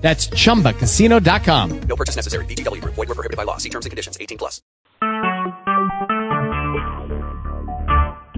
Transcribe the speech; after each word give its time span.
That's 0.00 0.28
chumbacasino.com. 0.28 1.80
No 1.82 1.96
purchase 1.96 2.16
necessary. 2.16 2.44
VGW 2.46 2.80
Group. 2.80 2.94
Void 2.94 3.08
were 3.08 3.14
prohibited 3.14 3.36
by 3.36 3.44
law. 3.44 3.58
See 3.58 3.68
terms 3.70 3.86
and 3.86 3.90
conditions. 3.90 4.18
18 4.20 4.38
plus. 4.38 4.62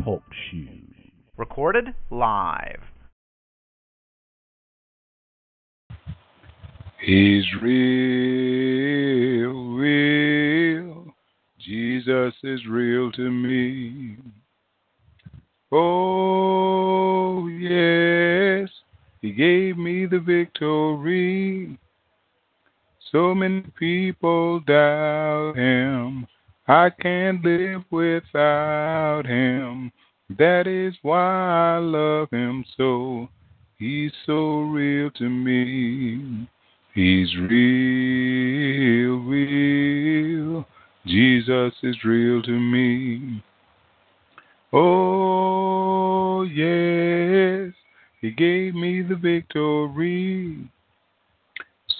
Talk 0.04 0.22
shoes. 0.50 0.78
Recorded 1.36 1.94
live. 2.10 2.82
He's 7.00 7.44
real, 7.60 9.52
real. 9.74 11.14
Jesus 11.58 12.34
is 12.44 12.66
real 12.68 13.10
to 13.12 13.30
me. 13.30 14.16
Oh, 15.72 17.48
yes. 17.48 18.68
He 19.22 19.32
gave 19.32 19.78
me 19.78 20.04
the 20.06 20.18
victory. 20.18 21.78
So 23.12 23.34
many 23.34 23.62
people 23.78 24.58
doubt 24.60 25.54
him. 25.56 26.26
I 26.66 26.90
can't 26.90 27.44
live 27.44 27.84
without 27.90 29.22
him. 29.24 29.92
That 30.38 30.66
is 30.66 30.94
why 31.02 31.76
I 31.76 31.78
love 31.78 32.30
him 32.30 32.64
so. 32.76 33.28
He's 33.78 34.12
so 34.26 34.62
real 34.62 35.10
to 35.12 35.28
me. 35.28 36.48
He's 36.94 37.34
real, 37.36 39.18
real. 39.18 40.66
Jesus 41.06 41.74
is 41.82 42.04
real 42.04 42.42
to 42.42 42.58
me. 42.58 43.42
Oh, 44.72 46.42
yes. 46.42 47.72
He 48.22 48.30
gave 48.30 48.74
me 48.74 49.02
the 49.02 49.16
victory. 49.16 50.70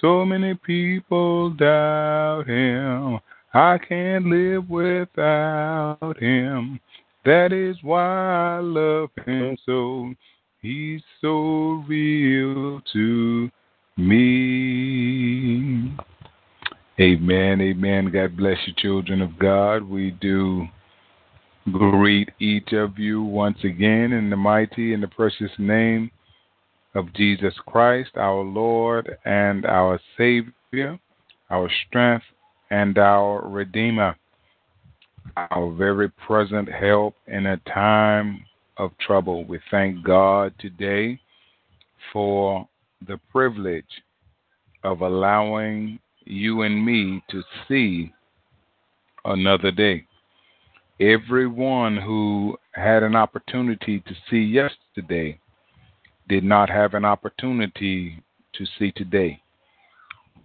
So 0.01 0.25
many 0.25 0.55
people 0.55 1.49
doubt 1.51 2.45
him. 2.47 3.19
I 3.53 3.77
can't 3.77 4.25
live 4.25 4.69
without 4.69 6.17
him. 6.17 6.79
That 7.25 7.51
is 7.51 7.75
why 7.83 8.55
I 8.55 8.59
love 8.59 9.09
him 9.25 9.57
so. 9.65 10.13
He's 10.61 11.01
so 11.19 11.83
real 11.87 12.81
to 12.93 13.51
me. 13.97 15.93
Amen. 16.99 17.61
Amen. 17.61 18.11
God 18.11 18.37
bless 18.37 18.57
you, 18.65 18.73
children 18.77 19.21
of 19.21 19.37
God. 19.37 19.83
We 19.83 20.11
do 20.11 20.67
greet 21.71 22.29
each 22.39 22.73
of 22.73 22.99
you 22.99 23.23
once 23.23 23.57
again 23.63 24.11
in 24.11 24.29
the 24.29 24.35
mighty 24.35 24.93
and 24.93 25.01
the 25.01 25.07
precious 25.07 25.51
name 25.57 26.11
of 26.95 27.13
Jesus 27.13 27.53
Christ, 27.65 28.11
our 28.15 28.41
Lord 28.41 29.17
and 29.25 29.65
our 29.65 29.99
Savior, 30.17 30.99
our 31.49 31.69
strength 31.87 32.25
and 32.69 32.97
our 32.97 33.47
Redeemer, 33.47 34.15
our 35.37 35.71
very 35.71 36.09
present 36.09 36.69
help 36.69 37.15
in 37.27 37.45
a 37.45 37.57
time 37.73 38.43
of 38.77 38.91
trouble. 38.99 39.45
We 39.45 39.59
thank 39.71 40.03
God 40.03 40.53
today 40.59 41.19
for 42.11 42.67
the 43.07 43.19
privilege 43.31 43.85
of 44.83 45.01
allowing 45.01 45.99
you 46.25 46.63
and 46.63 46.85
me 46.85 47.23
to 47.29 47.41
see 47.67 48.13
another 49.25 49.71
day. 49.71 50.05
Everyone 51.03 51.97
who 51.97 52.57
had 52.75 53.03
an 53.03 53.13
opportunity 53.13 53.99
to 53.99 54.15
see 54.29 54.37
yesterday 54.37 55.37
did 56.29 56.45
not 56.45 56.69
have 56.69 56.93
an 56.93 57.03
opportunity 57.03 58.23
to 58.53 58.65
see 58.79 58.89
today. 58.93 59.41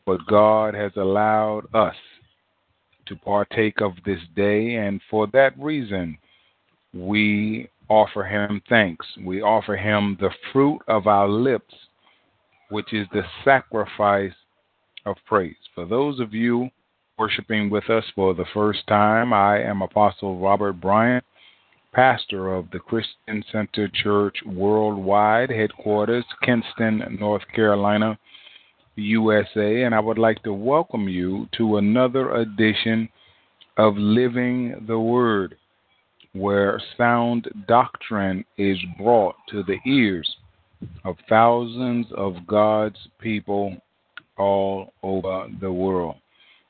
But 0.04 0.26
God 0.26 0.74
has 0.74 0.90
allowed 0.96 1.72
us 1.74 1.94
to 3.06 3.14
partake 3.14 3.80
of 3.80 3.92
this 4.04 4.18
day, 4.34 4.74
and 4.74 5.00
for 5.08 5.28
that 5.28 5.56
reason, 5.60 6.18
we 6.92 7.68
offer 7.88 8.24
Him 8.24 8.60
thanks. 8.68 9.06
We 9.24 9.42
offer 9.42 9.76
Him 9.76 10.16
the 10.20 10.30
fruit 10.52 10.80
of 10.88 11.06
our 11.06 11.28
lips, 11.28 11.74
which 12.70 12.92
is 12.92 13.06
the 13.12 13.22
sacrifice 13.44 14.34
of 15.06 15.18
praise. 15.24 15.54
For 15.76 15.86
those 15.86 16.18
of 16.18 16.34
you 16.34 16.68
worshiping 17.18 17.68
with 17.68 17.90
us 17.90 18.04
for 18.14 18.32
the 18.32 18.44
first 18.54 18.86
time, 18.86 19.32
I 19.32 19.60
am 19.60 19.82
Apostle 19.82 20.38
Robert 20.38 20.74
Bryant, 20.74 21.24
pastor 21.92 22.54
of 22.54 22.70
the 22.70 22.78
Christian 22.78 23.42
Center 23.50 23.88
Church 23.92 24.36
Worldwide, 24.46 25.50
headquarters, 25.50 26.24
Kinston, 26.44 27.18
North 27.18 27.42
Carolina, 27.52 28.16
USA, 28.94 29.82
and 29.82 29.96
I 29.96 30.00
would 30.00 30.18
like 30.18 30.40
to 30.44 30.52
welcome 30.52 31.08
you 31.08 31.48
to 31.56 31.78
another 31.78 32.36
edition 32.36 33.08
of 33.78 33.96
Living 33.96 34.84
the 34.86 34.98
Word, 34.98 35.56
where 36.34 36.80
sound 36.96 37.48
doctrine 37.66 38.44
is 38.58 38.78
brought 38.96 39.34
to 39.48 39.64
the 39.64 39.78
ears 39.90 40.36
of 41.04 41.16
thousands 41.28 42.06
of 42.16 42.46
God's 42.46 42.98
people 43.20 43.76
all 44.36 44.92
over 45.02 45.48
the 45.60 45.72
world. 45.72 46.14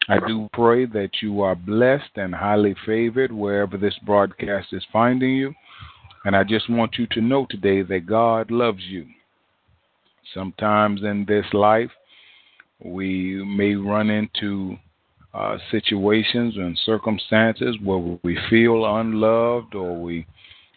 I 0.09 0.19
do 0.27 0.49
pray 0.55 0.87
that 0.87 1.11
you 1.21 1.43
are 1.43 1.55
blessed 1.55 2.17
and 2.17 2.35
highly 2.35 2.75
favored 2.87 3.31
wherever 3.31 3.77
this 3.77 3.95
broadcast 4.07 4.69
is 4.73 4.85
finding 4.91 5.35
you. 5.35 5.53
And 6.25 6.35
I 6.35 6.45
just 6.45 6.71
want 6.71 6.97
you 6.99 7.07
to 7.09 7.21
know 7.21 7.47
today 7.51 7.83
that 7.83 8.07
God 8.07 8.51
loves 8.51 8.83
you. 8.89 9.07
Sometimes 10.33 11.03
in 11.03 11.27
this 11.29 11.45
life, 11.53 11.91
we 12.83 13.45
may 13.45 13.75
run 13.75 14.09
into 14.09 14.77
uh, 15.35 15.59
situations 15.71 16.57
and 16.57 16.79
circumstances 16.87 17.77
where 17.83 18.19
we 18.23 18.39
feel 18.49 18.97
unloved 18.97 19.75
or 19.75 20.01
we 20.01 20.27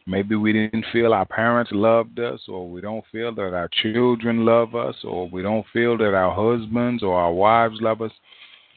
maybe 0.08 0.36
we 0.36 0.52
didn't 0.52 0.86
feel 0.92 1.14
our 1.14 1.26
parents 1.26 1.72
loved 1.74 2.20
us 2.20 2.42
or 2.50 2.70
we 2.70 2.82
don't 2.82 3.06
feel 3.12 3.34
that 3.34 3.54
our 3.54 3.70
children 3.82 4.46
love 4.46 4.76
us 4.76 4.96
or 5.04 5.30
we 5.30 5.42
don't 5.42 5.66
feel 5.72 5.98
that 5.98 6.14
our 6.14 6.34
husbands 6.34 7.02
or 7.02 7.18
our 7.18 7.32
wives 7.32 7.78
love 7.80 8.02
us 8.02 8.12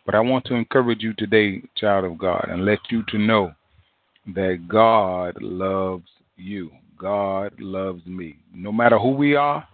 but 0.07 0.15
I 0.15 0.21
want 0.21 0.45
to 0.47 0.55
encourage 0.55 1.03
you 1.03 1.15
today, 1.15 1.63
child 1.77 2.05
of 2.05 2.19
God, 2.19 2.47
and 2.51 2.65
let 2.65 2.79
you 2.91 3.03
to 3.09 3.19
know 3.19 3.53
that 4.35 4.67
God 4.69 5.37
loves 5.41 6.09
you. 6.37 6.71
God 6.99 7.53
loves 7.59 8.05
me. 8.07 8.37
No 8.55 8.73
matter 8.73 8.99
who 8.99 9.11
we 9.11 9.35
are, 9.35 9.67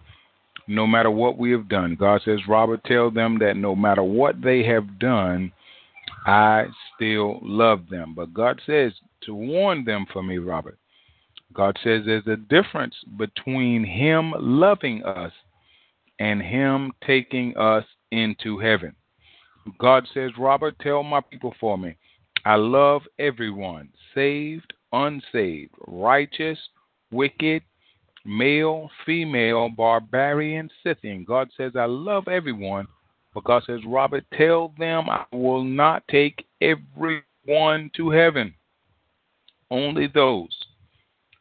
no 0.67 0.87
matter 0.87 1.11
what 1.11 1.37
we 1.37 1.51
have 1.51 1.67
done. 1.67 1.95
God 1.99 2.21
says, 2.23 2.39
Robert, 2.47 2.83
tell 2.85 3.11
them 3.11 3.39
that 3.39 3.57
no 3.57 3.75
matter 3.75 4.03
what 4.03 4.41
they 4.41 4.63
have 4.63 4.99
done, 4.99 5.51
I 6.25 6.65
still 6.95 7.39
love 7.41 7.89
them. 7.89 8.13
But 8.15 8.33
God 8.33 8.61
says 8.65 8.93
to 9.23 9.33
warn 9.33 9.83
them 9.85 10.05
for 10.11 10.23
me, 10.23 10.37
Robert. 10.37 10.77
God 11.53 11.77
says 11.83 12.03
there's 12.05 12.27
a 12.27 12.37
difference 12.37 12.95
between 13.17 13.83
Him 13.83 14.33
loving 14.39 15.03
us 15.03 15.33
and 16.19 16.41
Him 16.41 16.93
taking 17.05 17.55
us 17.57 17.83
into 18.11 18.57
heaven. 18.57 18.95
God 19.79 20.07
says, 20.13 20.31
Robert, 20.37 20.75
tell 20.79 21.03
my 21.03 21.21
people 21.21 21.53
for 21.59 21.77
me. 21.77 21.95
I 22.45 22.55
love 22.55 23.03
everyone, 23.19 23.89
saved, 24.15 24.73
unsaved, 24.91 25.73
righteous, 25.87 26.57
wicked, 27.11 27.61
male, 28.25 28.89
female, 29.05 29.69
barbarian, 29.69 30.69
Scythian. 30.83 31.23
God 31.23 31.49
says, 31.55 31.73
I 31.75 31.85
love 31.85 32.27
everyone. 32.27 32.87
But 33.33 33.43
God 33.45 33.63
says, 33.65 33.79
Robert, 33.87 34.25
tell 34.33 34.73
them 34.77 35.09
I 35.09 35.25
will 35.31 35.63
not 35.63 36.03
take 36.09 36.45
everyone 36.59 37.91
to 37.95 38.09
heaven. 38.09 38.53
Only 39.69 40.07
those 40.07 40.49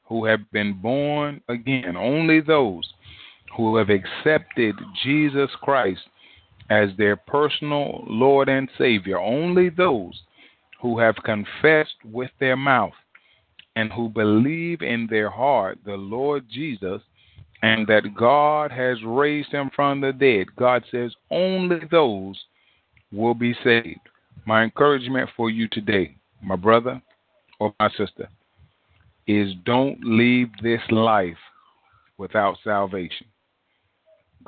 who 0.04 0.24
have 0.24 0.48
been 0.52 0.74
born 0.80 1.40
again, 1.48 1.96
only 1.96 2.40
those 2.40 2.88
who 3.56 3.76
have 3.76 3.88
accepted 3.90 4.76
Jesus 5.02 5.50
Christ 5.62 6.00
as 6.70 6.90
their 6.96 7.16
personal 7.16 8.04
Lord 8.06 8.48
and 8.48 8.68
Savior. 8.78 9.18
Only 9.18 9.68
those 9.68 10.22
who 10.80 10.98
have 10.98 11.16
confessed 11.24 11.96
with 12.04 12.30
their 12.38 12.56
mouth 12.56 12.92
and 13.76 13.92
who 13.92 14.08
believe 14.08 14.80
in 14.80 15.06
their 15.10 15.30
heart 15.30 15.78
the 15.84 15.96
Lord 15.96 16.46
Jesus 16.48 17.02
and 17.62 17.86
that 17.88 18.14
God 18.16 18.70
has 18.70 18.96
raised 19.04 19.52
him 19.52 19.70
from 19.74 20.00
the 20.00 20.12
dead. 20.12 20.46
God 20.56 20.84
says 20.90 21.12
only 21.30 21.80
those 21.90 22.42
will 23.12 23.34
be 23.34 23.54
saved. 23.62 24.00
My 24.46 24.62
encouragement 24.62 25.28
for 25.36 25.50
you 25.50 25.68
today, 25.68 26.16
my 26.42 26.56
brother 26.56 27.02
or 27.58 27.74
my 27.78 27.90
sister, 27.90 28.28
is 29.26 29.52
don't 29.64 29.98
leave 30.02 30.48
this 30.62 30.80
life 30.90 31.36
without 32.16 32.56
salvation. 32.64 33.26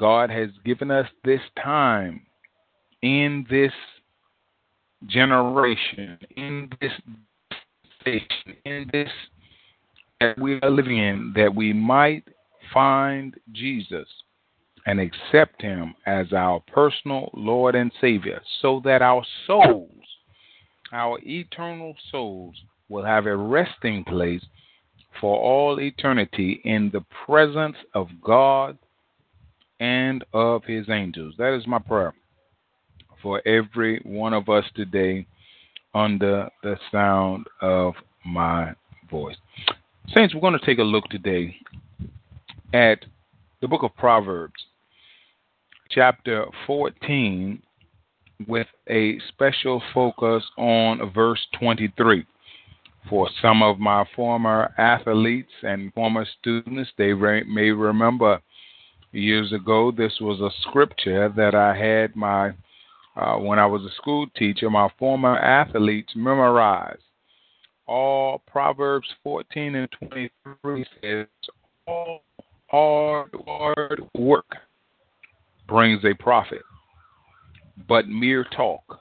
God 0.02 0.31
has 0.31 0.49
given 0.64 0.90
us 0.90 1.06
this 1.25 1.40
time 1.62 2.22
in 3.02 3.46
this 3.49 3.70
generation, 5.06 6.19
in 6.37 6.69
this 6.81 6.90
station, 8.00 8.56
in 8.64 8.90
this 8.93 9.08
that 10.19 10.37
we 10.40 10.58
are 10.60 10.70
living 10.70 10.99
in, 10.99 11.32
that 11.37 11.54
we 11.54 11.72
might 11.72 12.25
find 12.75 13.37
Jesus 13.52 14.08
and 14.87 14.99
accept 14.99 15.62
him 15.62 15.94
as 16.04 16.32
our 16.32 16.58
personal 16.75 17.31
Lord 17.32 17.76
and 17.76 17.93
Savior, 18.00 18.43
so 18.60 18.81
that 18.84 19.02
our 19.02 19.25
souls, 19.46 20.02
our 20.93 21.20
eternal 21.22 21.94
souls, 22.10 22.56
will 22.88 23.04
have 23.04 23.26
a 23.26 23.37
resting 23.37 24.02
place 24.02 24.43
for 25.20 25.38
all 25.38 25.78
eternity 25.78 26.60
in 26.64 26.90
the 26.93 27.04
presence 27.25 27.76
of 27.94 28.08
God 28.20 28.76
and 29.82 30.25
of 30.32 30.62
his 30.64 30.88
angels. 30.88 31.34
That 31.38 31.56
is 31.56 31.67
my 31.67 31.81
prayer 31.81 32.14
for 33.20 33.43
every 33.46 34.00
one 34.05 34.32
of 34.32 34.49
us 34.49 34.64
today 34.76 35.26
under 35.93 36.49
the 36.62 36.76
sound 36.93 37.46
of 37.61 37.94
my 38.25 38.75
voice. 39.11 39.34
Saints, 40.14 40.34
we're 40.34 40.40
going 40.40 40.58
to 40.58 40.64
take 40.64 40.79
a 40.79 40.84
look 40.84 41.06
today 41.06 41.56
at 42.73 43.05
the 43.61 43.67
book 43.67 43.82
of 43.82 43.94
Proverbs, 43.96 44.55
chapter 45.90 46.46
14, 46.64 47.61
with 48.46 48.69
a 48.88 49.19
special 49.31 49.82
focus 49.93 50.44
on 50.56 51.12
verse 51.12 51.44
23. 51.58 52.25
For 53.11 53.28
some 53.43 53.64
of 53.64 53.81
my 53.81 54.05
former 54.14 54.73
athletes 54.78 55.50
and 55.64 55.93
former 55.93 56.25
students, 56.38 56.90
they 56.96 57.12
may 57.14 57.70
remember 57.70 58.40
years 59.12 59.53
ago 59.53 59.91
this 59.91 60.14
was 60.20 60.41
a 60.41 60.50
scripture 60.62 61.32
that 61.37 61.55
I 61.55 61.76
had 61.76 62.17
my 62.17 62.53
uh, 63.14 63.37
when 63.37 63.59
I 63.59 63.67
was 63.67 63.82
a 63.82 63.94
school 63.97 64.26
teacher, 64.37 64.70
my 64.70 64.88
former 64.99 65.37
athletes 65.38 66.12
memorize. 66.17 66.97
All 67.87 68.41
Proverbs 68.50 69.09
14 69.23 69.75
and 69.75 69.88
23 70.09 70.87
says, 71.03 71.26
all 71.87 72.23
hard, 72.69 73.31
hard 73.47 74.03
work 74.17 74.47
brings 75.69 76.03
a 76.05 76.14
profit, 76.14 76.62
but 77.87 78.09
mere 78.09 78.44
talk 78.56 79.00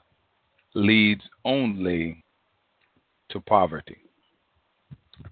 leads 0.74 1.22
only 1.44 2.22
to 3.30 3.40
poverty. 3.40 3.98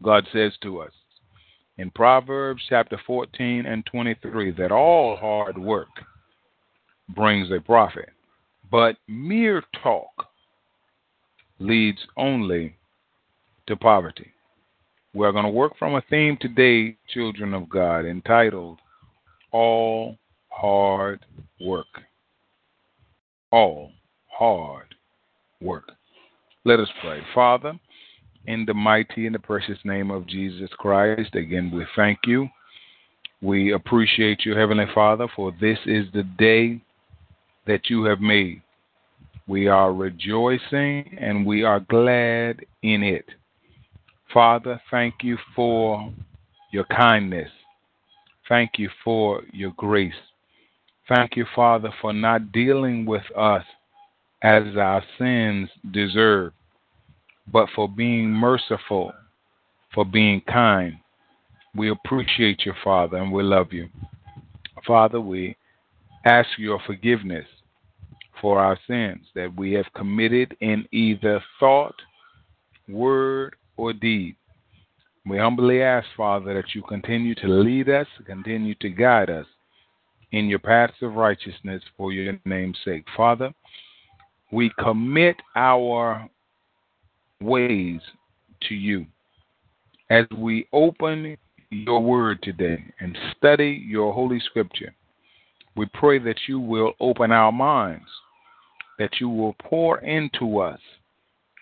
God 0.02 0.26
says 0.32 0.52
to 0.62 0.80
us 0.80 0.92
in 1.80 1.90
Proverbs 1.90 2.62
chapter 2.68 3.00
14 3.06 3.64
and 3.64 3.86
23 3.86 4.50
that 4.52 4.70
all 4.70 5.16
hard 5.16 5.56
work 5.56 5.88
brings 7.08 7.50
a 7.50 7.58
profit, 7.58 8.10
but 8.70 8.96
mere 9.08 9.62
talk 9.82 10.26
leads 11.58 12.00
only 12.18 12.76
to 13.66 13.76
poverty. 13.76 14.30
We're 15.14 15.32
going 15.32 15.44
to 15.44 15.50
work 15.50 15.72
from 15.78 15.94
a 15.94 16.02
theme 16.10 16.36
today, 16.38 16.98
children 17.08 17.54
of 17.54 17.68
God, 17.70 18.04
entitled 18.04 18.78
All 19.50 20.18
Hard 20.50 21.24
Work. 21.62 21.86
All 23.50 23.90
Hard 24.28 24.94
Work. 25.62 25.90
Let 26.64 26.78
us 26.78 26.88
pray. 27.00 27.22
Father, 27.34 27.72
in 28.46 28.64
the 28.66 28.74
mighty 28.74 29.26
and 29.26 29.34
the 29.34 29.38
precious 29.38 29.78
name 29.84 30.10
of 30.10 30.26
Jesus 30.26 30.70
Christ, 30.78 31.34
again, 31.34 31.70
we 31.74 31.84
thank 31.96 32.20
you. 32.26 32.48
We 33.42 33.72
appreciate 33.72 34.44
you, 34.44 34.56
Heavenly 34.56 34.86
Father, 34.94 35.26
for 35.34 35.52
this 35.60 35.78
is 35.86 36.06
the 36.12 36.24
day 36.38 36.80
that 37.66 37.88
you 37.88 38.04
have 38.04 38.20
made. 38.20 38.62
We 39.46 39.66
are 39.68 39.92
rejoicing 39.92 41.16
and 41.20 41.44
we 41.46 41.64
are 41.64 41.80
glad 41.80 42.64
in 42.82 43.02
it. 43.02 43.26
Father, 44.32 44.80
thank 44.90 45.14
you 45.22 45.36
for 45.56 46.12
your 46.70 46.84
kindness. 46.84 47.50
Thank 48.48 48.72
you 48.78 48.88
for 49.02 49.42
your 49.52 49.72
grace. 49.76 50.12
Thank 51.08 51.36
you, 51.36 51.46
Father, 51.54 51.92
for 52.00 52.12
not 52.12 52.52
dealing 52.52 53.06
with 53.06 53.24
us 53.36 53.64
as 54.42 54.62
our 54.76 55.02
sins 55.18 55.68
deserve, 55.92 56.52
but 57.52 57.68
for 57.74 57.88
being 57.88 58.30
merciful, 58.30 59.12
for 59.94 60.04
being 60.04 60.40
kind. 60.42 60.96
We 61.74 61.90
appreciate 61.90 62.64
you, 62.64 62.72
Father, 62.82 63.18
and 63.18 63.32
we 63.32 63.42
love 63.42 63.72
you. 63.72 63.88
Father, 64.86 65.20
we 65.20 65.56
ask 66.24 66.48
your 66.58 66.80
forgiveness 66.86 67.46
for 68.40 68.58
our 68.58 68.78
sins 68.86 69.26
that 69.34 69.54
we 69.56 69.72
have 69.72 69.86
committed 69.94 70.56
in 70.60 70.86
either 70.92 71.42
thought, 71.58 71.94
word, 72.88 73.56
or 73.76 73.92
deed. 73.92 74.36
We 75.26 75.38
humbly 75.38 75.82
ask, 75.82 76.06
Father, 76.16 76.54
that 76.54 76.74
you 76.74 76.82
continue 76.82 77.34
to 77.36 77.46
lead 77.46 77.88
us, 77.88 78.06
continue 78.26 78.74
to 78.76 78.88
guide 78.88 79.30
us 79.30 79.46
in 80.32 80.46
your 80.46 80.58
paths 80.58 80.94
of 81.02 81.14
righteousness 81.14 81.82
for 81.96 82.12
your 82.12 82.38
name's 82.44 82.78
sake. 82.84 83.04
Father, 83.16 83.52
we 84.50 84.70
commit 84.78 85.36
our 85.54 86.28
ways 87.40 88.00
to 88.68 88.74
you. 88.74 89.06
As 90.10 90.26
we 90.36 90.66
open 90.72 91.36
your 91.70 92.00
word 92.00 92.42
today 92.42 92.82
and 93.00 93.16
study 93.36 93.84
your 93.86 94.12
holy 94.12 94.40
scripture, 94.40 94.94
we 95.76 95.86
pray 95.94 96.18
that 96.18 96.40
you 96.48 96.58
will 96.58 96.94
open 97.00 97.30
our 97.30 97.52
minds, 97.52 98.08
that 98.98 99.20
you 99.20 99.28
will 99.28 99.54
pour 99.62 99.98
into 100.00 100.58
us 100.58 100.80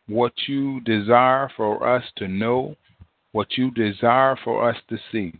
what 0.09 0.33
you 0.47 0.81
desire 0.81 1.51
for 1.57 1.87
us 1.87 2.03
to 2.17 2.27
know, 2.27 2.75
what 3.33 3.59
you 3.59 3.71
desire 3.71 4.37
for 4.43 4.69
us 4.69 4.77
to 4.89 4.97
see, 5.13 5.35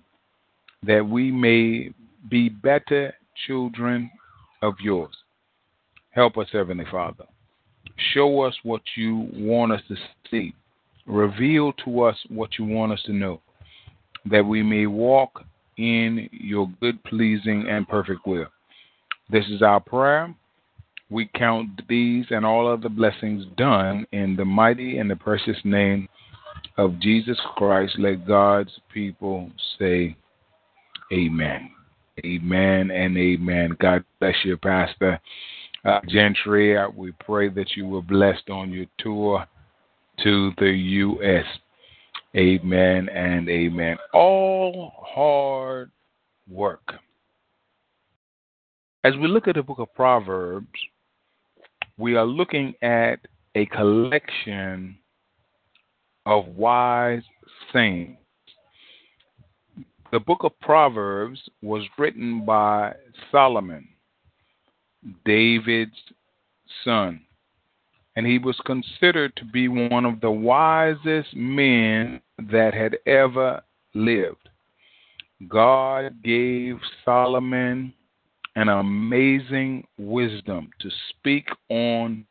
that 0.83 1.07
we 1.07 1.33
may 1.33 1.91
be 2.31 2.49
better 2.51 3.15
children 3.47 4.11
of 4.63 4.75
yours. 4.81 5.15
Help 6.11 6.37
us, 6.37 6.49
Heavenly 6.53 6.85
Father. 6.91 7.25
Show 8.15 8.43
us 8.43 8.55
what 8.63 8.83
you 8.97 9.29
want 9.35 9.73
us 9.73 9.83
to 9.89 9.97
see. 10.31 10.55
Reveal 11.07 11.73
to 11.85 12.03
us 12.03 12.17
what 12.29 12.59
you 12.59 12.65
want 12.65 12.93
us 12.93 13.03
to 13.07 13.13
know, 13.13 13.41
that 14.27 14.45
we 14.45 14.63
may 14.63 14.87
walk 14.87 15.45
in 15.77 16.29
your 16.33 16.71
good, 16.81 17.03
pleasing, 17.05 17.67
and 17.69 17.89
perfect 17.89 18.27
will. 18.27 18.47
This 19.31 19.47
is 19.47 19.63
our 19.63 19.81
prayer 19.81 20.35
we 21.11 21.31
count 21.35 21.71
these 21.89 22.27
and 22.31 22.45
all 22.45 22.71
other 22.71 22.89
blessings 22.89 23.45
done 23.57 24.07
in 24.13 24.37
the 24.37 24.45
mighty 24.45 24.99
and 24.99 25.11
the 25.11 25.17
precious 25.17 25.57
name 25.65 26.09
of 26.77 26.99
Jesus 27.01 27.39
Christ. 27.57 27.95
Let 27.99 28.27
God's 28.27 28.73
people 28.93 29.51
say, 29.79 30.17
Amen. 31.13 31.71
Amen 32.25 32.91
and 32.91 33.17
amen. 33.17 33.77
God 33.81 34.05
bless 34.21 34.35
you, 34.45 34.57
Pastor 34.57 35.21
uh, 35.89 36.01
Gentry. 36.09 36.77
We 36.95 37.13
pray 37.13 37.49
that 37.49 37.77
you 37.77 37.87
were 37.87 38.03
blessed 38.03 38.51
on 38.51 38.71
your 38.71 38.87
tour 38.99 39.47
to 40.23 40.53
the 40.59 40.71
U.S. 40.71 41.45
Amen 42.37 43.09
and 43.09 43.49
amen. 43.49 43.97
All 44.13 44.93
hard 44.99 45.91
work. 46.51 46.95
As 49.05 49.15
we 49.17 49.29
look 49.29 49.49
at 49.49 49.55
the 49.55 49.63
book 49.63 49.79
of 49.79 49.95
Proverbs, 49.95 50.67
we 51.97 52.17
are 52.17 52.27
looking 52.27 52.75
at 52.83 53.21
a 53.55 53.67
collection 53.67 54.99
of 56.27 56.47
wise 56.49 57.23
sayings. 57.73 58.19
The 60.13 60.21
book 60.21 60.41
of 60.43 60.59
Proverbs 60.61 61.41
was 61.63 61.83
written 61.99 62.45
by 62.45 62.95
Solomon, 63.31 63.89
David's 65.25 65.97
son, 66.85 67.21
and 68.17 68.27
he 68.27 68.39
was 68.39 68.59
considered 68.67 69.35
to 69.37 69.45
be 69.45 69.69
one 69.69 70.05
of 70.05 70.21
the 70.21 70.31
wisest 70.31 71.35
men 71.35 72.21
that 72.51 72.75
had 72.75 72.97
ever 73.07 73.63
lived. 73.95 74.49
God 75.49 76.23
gave 76.23 76.79
Solomon 77.05 77.93
an 78.57 78.69
amazing 78.69 79.87
wisdom 79.99 80.71
to 80.81 80.91
speak 81.11 81.47
on 81.69 82.27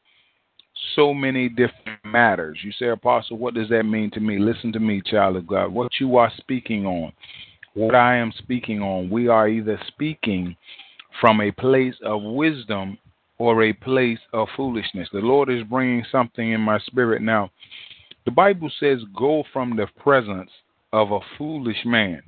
so 0.95 1.13
many 1.13 1.47
different 1.47 2.03
matters. 2.03 2.59
You 2.63 2.71
say, 2.73 2.87
Apostle, 2.87 3.37
what 3.37 3.53
does 3.53 3.69
that 3.69 3.83
mean 3.83 4.11
to 4.11 4.19
me? 4.19 4.37
Listen 4.37 4.73
to 4.73 4.79
me, 4.79 5.01
child 5.05 5.37
of 5.37 5.47
God. 5.47 5.71
What 5.71 5.91
you 5.99 6.17
are 6.17 6.31
speaking 6.35 6.85
on, 6.85 7.13
what 7.75 7.95
I 7.95 8.17
am 8.17 8.33
speaking 8.37 8.81
on, 8.81 9.09
we 9.09 9.29
are 9.29 9.47
either 9.47 9.79
speaking 9.87 10.55
from 11.19 11.41
a 11.41 11.51
place 11.51 11.95
of 12.03 12.21
wisdom 12.21 12.97
or 13.37 13.63
a 13.63 13.73
place 13.73 14.19
of 14.33 14.47
foolishness. 14.55 15.09
The 15.11 15.19
Lord 15.19 15.49
is 15.49 15.63
bringing 15.63 16.03
something 16.11 16.51
in 16.51 16.61
my 16.61 16.79
spirit 16.79 17.21
now. 17.21 17.51
The 18.25 18.31
Bible 18.31 18.71
says, 18.79 18.99
Go 19.15 19.43
from 19.53 19.75
the 19.75 19.87
presence 20.01 20.51
of 20.91 21.11
a 21.11 21.19
foolish 21.37 21.85
man 21.85 22.21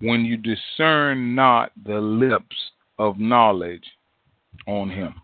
when 0.00 0.24
you 0.24 0.36
discern 0.36 1.34
not 1.34 1.72
the 1.84 2.00
lips 2.00 2.56
of 2.98 3.18
knowledge 3.18 3.84
on 4.66 4.90
him. 4.90 5.14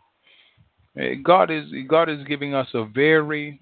Eh, 0.99 1.15
God 1.23 1.51
is 1.51 1.65
God 1.89 2.09
is 2.09 2.27
giving 2.27 2.55
us 2.55 2.69
a 2.75 2.85
very 2.85 3.61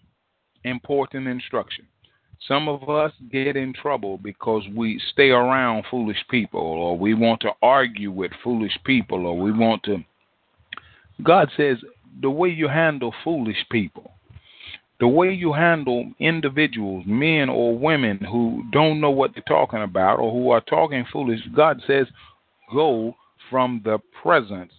important 0.64 1.26
instruction. 1.26 1.86
Some 2.46 2.68
of 2.68 2.88
us 2.90 3.12
get 3.32 3.56
in 3.56 3.72
trouble 3.72 4.18
because 4.18 4.64
we 4.74 5.00
stay 5.12 5.30
around 5.30 5.84
foolish 5.90 6.22
people 6.30 6.60
or 6.60 6.98
we 6.98 7.14
want 7.14 7.40
to 7.42 7.52
argue 7.62 8.10
with 8.10 8.32
foolish 8.42 8.78
people 8.84 9.26
or 9.26 9.38
we 9.38 9.52
want 9.52 9.82
to 9.84 10.04
God 11.22 11.48
says 11.56 11.78
the 12.20 12.30
way 12.30 12.48
you 12.48 12.68
handle 12.68 13.14
foolish 13.22 13.64
people, 13.70 14.10
the 15.00 15.08
way 15.08 15.32
you 15.32 15.52
handle 15.52 16.10
individuals, 16.18 17.04
men 17.06 17.48
or 17.48 17.78
women 17.78 18.18
who 18.18 18.64
don't 18.72 19.00
know 19.00 19.10
what 19.10 19.32
they're 19.34 19.42
talking 19.46 19.82
about 19.82 20.18
or 20.18 20.32
who 20.32 20.50
are 20.50 20.60
talking 20.60 21.04
foolish, 21.12 21.40
God 21.54 21.82
says 21.86 22.06
go 22.72 23.14
from 23.50 23.82
the 23.84 23.98
presence 24.22 24.72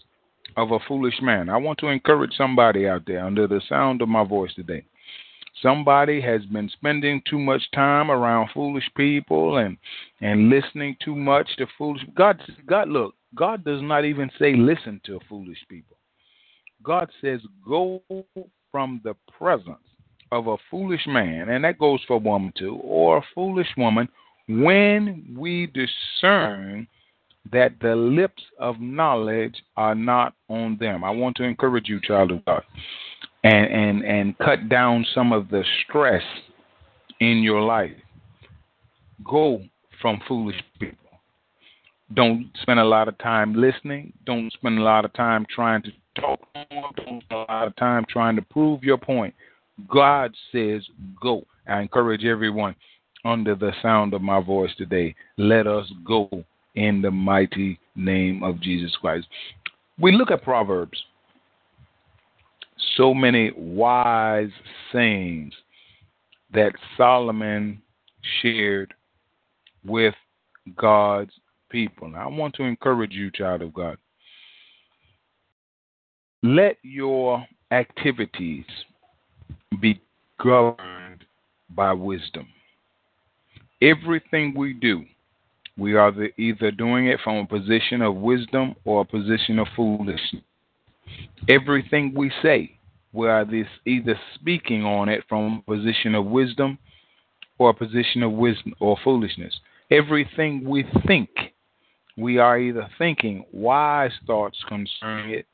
of 0.57 0.71
a 0.71 0.79
foolish 0.87 1.21
man. 1.21 1.49
I 1.49 1.57
want 1.57 1.79
to 1.79 1.87
encourage 1.87 2.33
somebody 2.35 2.87
out 2.87 3.03
there 3.05 3.25
under 3.25 3.47
the 3.47 3.61
sound 3.67 4.01
of 4.01 4.09
my 4.09 4.23
voice 4.23 4.53
today. 4.55 4.85
Somebody 5.61 6.19
has 6.21 6.41
been 6.45 6.69
spending 6.69 7.21
too 7.29 7.39
much 7.39 7.61
time 7.73 8.11
around 8.11 8.49
foolish 8.53 8.89
people 8.95 9.57
and 9.57 9.77
and 10.21 10.49
listening 10.49 10.97
too 11.03 11.15
much 11.15 11.47
to 11.57 11.65
foolish 11.77 12.03
God 12.15 12.41
God 12.67 12.89
look, 12.89 13.15
God 13.35 13.63
does 13.63 13.81
not 13.81 14.05
even 14.05 14.29
say 14.37 14.55
listen 14.55 14.99
to 15.05 15.19
foolish 15.29 15.59
people. 15.69 15.97
God 16.83 17.09
says 17.21 17.39
go 17.67 18.01
from 18.71 19.01
the 19.03 19.15
presence 19.37 19.77
of 20.31 20.47
a 20.47 20.57
foolish 20.69 21.05
man, 21.07 21.49
and 21.49 21.63
that 21.63 21.79
goes 21.79 22.01
for 22.07 22.15
a 22.15 22.19
woman 22.19 22.51
too, 22.57 22.75
or 22.83 23.17
a 23.17 23.25
foolish 23.33 23.69
woman, 23.77 24.07
when 24.47 25.35
we 25.37 25.67
discern 25.67 26.87
that 27.51 27.73
the 27.79 27.95
lips 27.95 28.43
of 28.59 28.79
knowledge 28.79 29.55
are 29.77 29.95
not 29.95 30.33
on 30.49 30.77
them. 30.79 31.03
I 31.03 31.11
want 31.11 31.35
to 31.37 31.43
encourage 31.43 31.87
you, 31.87 31.99
child 32.01 32.31
of 32.31 32.43
God, 32.45 32.63
and 33.45 33.71
and 33.71 34.03
and 34.03 34.37
cut 34.39 34.69
down 34.69 35.05
some 35.13 35.31
of 35.31 35.49
the 35.49 35.63
stress 35.83 36.23
in 37.19 37.43
your 37.43 37.61
life. 37.61 37.95
Go 39.23 39.61
from 40.01 40.19
foolish 40.27 40.59
people. 40.79 40.97
Don't 42.13 42.47
spend 42.61 42.79
a 42.79 42.83
lot 42.83 43.07
of 43.07 43.17
time 43.19 43.53
listening. 43.53 44.13
Don't 44.25 44.51
spend 44.53 44.79
a 44.79 44.81
lot 44.81 45.05
of 45.05 45.13
time 45.13 45.45
trying 45.53 45.83
to 45.83 45.91
talk. 46.19 46.39
Don't 46.71 46.95
spend 46.97 47.23
a 47.31 47.35
lot 47.35 47.67
of 47.67 47.75
time 47.75 48.05
trying 48.09 48.35
to 48.35 48.41
prove 48.41 48.83
your 48.83 48.97
point. 48.97 49.33
God 49.87 50.33
says 50.51 50.81
go. 51.21 51.45
I 51.67 51.81
encourage 51.81 52.25
everyone 52.25 52.75
under 53.25 53.55
the 53.55 53.73
sound 53.81 54.13
of 54.15 54.21
my 54.21 54.41
voice 54.41 54.71
today. 54.77 55.15
Let 55.37 55.67
us 55.67 55.91
go 56.05 56.29
in 56.73 57.01
the 57.01 57.11
mighty 57.11 57.79
name 57.95 58.43
of 58.43 58.59
Jesus 58.59 58.95
Christ. 58.99 59.27
We 59.99 60.11
look 60.11 60.31
at 60.31 60.43
Proverbs. 60.43 60.97
So 62.97 63.13
many 63.13 63.51
wise 63.55 64.51
sayings 64.91 65.53
that 66.53 66.73
Solomon 66.97 67.81
shared 68.41 68.93
with 69.85 70.15
God's 70.75 71.31
people. 71.69 72.13
I 72.15 72.27
want 72.27 72.55
to 72.55 72.63
encourage 72.63 73.13
you, 73.13 73.31
child 73.31 73.61
of 73.61 73.73
God. 73.73 73.97
Let 76.43 76.77
your 76.83 77.45
activities 77.71 78.65
be 79.81 80.01
governed 80.41 81.25
by 81.69 81.93
wisdom. 81.93 82.47
Everything 83.81 84.53
we 84.55 84.73
do 84.73 85.05
we 85.77 85.95
are 85.95 86.13
either 86.37 86.71
doing 86.71 87.07
it 87.07 87.19
from 87.23 87.37
a 87.37 87.45
position 87.45 88.01
of 88.01 88.15
wisdom 88.15 88.75
or 88.85 89.01
a 89.01 89.05
position 89.05 89.59
of 89.59 89.67
foolishness. 89.75 90.41
Everything 91.47 92.13
we 92.15 92.31
say, 92.41 92.77
we 93.13 93.27
are 93.29 93.45
this 93.45 93.67
either 93.85 94.19
speaking 94.35 94.83
on 94.83 95.09
it 95.09 95.23
from 95.29 95.63
a 95.67 95.71
position 95.71 96.15
of 96.15 96.25
wisdom 96.25 96.77
or 97.57 97.69
a 97.69 97.73
position 97.73 98.23
of 98.23 98.31
wisdom 98.31 98.73
or 98.79 98.97
foolishness. 99.03 99.53
Everything 99.91 100.67
we 100.67 100.85
think, 101.07 101.29
we 102.17 102.37
are 102.39 102.59
either 102.59 102.89
thinking 102.97 103.45
wise 103.53 104.11
thoughts 104.27 104.57
concerning 104.67 105.31
it 105.31 105.45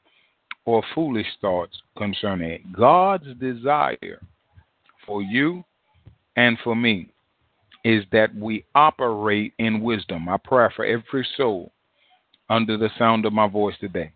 or 0.65 0.83
foolish 0.95 1.27
thoughts 1.39 1.81
concerning 1.97 2.49
it. 2.49 2.73
God's 2.73 3.27
desire 3.39 4.21
for 5.05 5.21
you 5.21 5.63
and 6.35 6.57
for 6.63 6.75
me 6.75 7.09
is 7.83 8.03
that 8.11 8.33
we 8.35 8.63
operate 8.75 9.53
in 9.59 9.81
wisdom. 9.81 10.29
I 10.29 10.37
pray 10.37 10.69
for 10.75 10.85
every 10.85 11.27
soul 11.35 11.71
under 12.49 12.77
the 12.77 12.89
sound 12.97 13.25
of 13.25 13.33
my 13.33 13.47
voice 13.47 13.75
today 13.79 14.13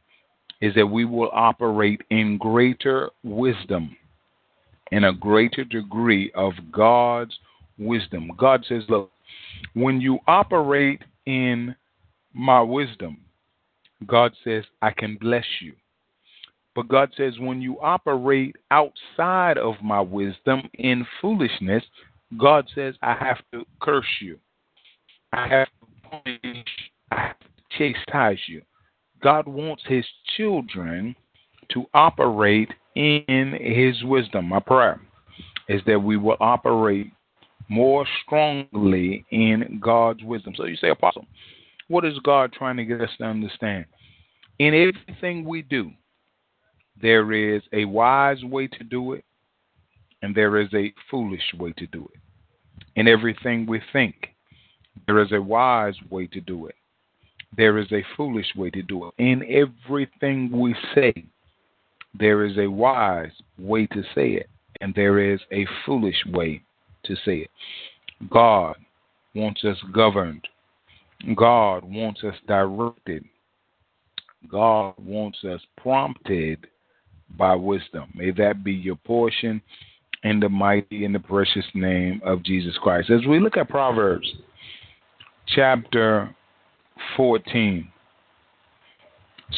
is 0.65 0.73
that 0.73 0.87
we 0.87 1.05
will 1.05 1.29
operate 1.31 2.01
in 2.09 2.37
greater 2.37 3.11
wisdom, 3.23 3.95
in 4.91 5.03
a 5.03 5.13
greater 5.13 5.63
degree 5.63 6.31
of 6.33 6.53
God's 6.71 7.37
wisdom. 7.77 8.31
God 8.37 8.65
says, 8.67 8.81
Look, 8.89 9.11
when 9.73 10.01
you 10.01 10.17
operate 10.27 11.03
in 11.27 11.75
my 12.33 12.61
wisdom, 12.61 13.17
God 14.07 14.33
says, 14.43 14.63
I 14.81 14.91
can 14.91 15.17
bless 15.21 15.45
you. 15.61 15.73
But 16.73 16.89
God 16.89 17.13
says, 17.15 17.33
when 17.39 17.61
you 17.61 17.79
operate 17.79 18.55
outside 18.69 19.57
of 19.57 19.75
my 19.81 20.01
wisdom 20.01 20.63
in 20.73 21.05
foolishness, 21.21 21.83
God 22.37 22.69
says, 22.75 22.95
I 23.01 23.13
have 23.13 23.37
to 23.53 23.65
curse 23.79 24.05
you. 24.19 24.37
I 25.31 25.47
have 25.47 25.67
to 25.67 26.09
punish, 26.09 26.67
I 27.11 27.27
have 27.27 27.39
to 27.39 27.93
chastise 27.93 28.39
you. 28.47 28.61
God 29.25 29.47
wants 29.47 29.81
his 29.87 30.05
children 30.37 31.15
to 31.71 31.85
operate 31.95 32.69
in 32.95 33.57
his 33.59 34.03
wisdom. 34.03 34.49
My 34.49 34.59
prayer 34.59 35.01
is 35.67 35.81
that 35.87 35.99
we 35.99 36.15
will 36.15 36.37
operate 36.39 37.11
more 37.67 38.05
strongly 38.23 39.25
in 39.31 39.79
God's 39.83 40.21
wisdom. 40.21 40.53
So 40.55 40.65
you 40.65 40.75
say, 40.75 40.89
Apostle, 40.89 41.25
what 41.87 42.05
is 42.05 42.13
God 42.19 42.53
trying 42.53 42.77
to 42.77 42.85
get 42.85 43.01
us 43.01 43.09
to 43.17 43.23
understand? 43.23 43.85
In 44.59 44.75
everything 44.75 45.43
we 45.43 45.63
do, 45.63 45.89
there 47.01 47.33
is 47.33 47.63
a 47.73 47.85
wise 47.85 48.43
way 48.43 48.67
to 48.67 48.83
do 48.83 49.13
it, 49.13 49.25
and 50.21 50.35
there 50.35 50.61
is 50.61 50.69
a 50.75 50.93
foolish 51.09 51.51
way 51.57 51.73
to 51.77 51.87
do 51.87 52.07
it. 52.13 52.19
In 52.95 53.07
everything 53.07 53.65
we 53.65 53.81
think, 53.91 54.35
there 55.07 55.19
is 55.19 55.31
a 55.31 55.41
wise 55.41 55.95
way 56.11 56.27
to 56.27 56.39
do 56.39 56.67
it. 56.67 56.75
There 57.57 57.77
is 57.77 57.91
a 57.91 58.03
foolish 58.15 58.47
way 58.55 58.69
to 58.71 58.81
do 58.81 59.07
it. 59.07 59.13
In 59.17 59.43
everything 59.49 60.51
we 60.51 60.75
say, 60.93 61.13
there 62.17 62.45
is 62.45 62.57
a 62.57 62.67
wise 62.67 63.31
way 63.57 63.87
to 63.87 64.03
say 64.13 64.33
it, 64.33 64.49
and 64.81 64.93
there 64.95 65.19
is 65.19 65.39
a 65.51 65.65
foolish 65.85 66.21
way 66.27 66.61
to 67.03 67.15
say 67.25 67.37
it. 67.37 67.51
God 68.29 68.75
wants 69.33 69.63
us 69.63 69.77
governed. 69.93 70.47
God 71.35 71.83
wants 71.83 72.23
us 72.23 72.35
directed. 72.47 73.23
God 74.49 74.93
wants 74.97 75.39
us 75.43 75.61
prompted 75.77 76.67
by 77.37 77.55
wisdom. 77.55 78.11
May 78.15 78.31
that 78.31 78.63
be 78.63 78.73
your 78.73 78.95
portion 78.95 79.61
in 80.23 80.39
the 80.39 80.49
mighty 80.49 81.05
and 81.05 81.13
the 81.13 81.19
precious 81.19 81.65
name 81.73 82.21
of 82.23 82.43
Jesus 82.43 82.75
Christ. 82.81 83.09
As 83.09 83.25
we 83.27 83.39
look 83.39 83.57
at 83.57 83.69
Proverbs 83.69 84.31
chapter 85.47 86.33
14, 87.17 87.87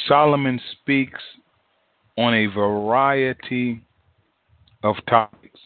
Solomon 0.08 0.60
speaks 0.82 1.22
on 2.17 2.34
a 2.34 2.48
variety 2.48 3.82
of 4.84 4.96
topics. 5.08 5.60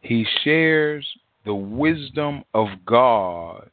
He 0.00 0.26
shares 0.42 1.06
the 1.44 1.54
wisdom 1.54 2.44
of 2.54 2.68
God 2.86 3.70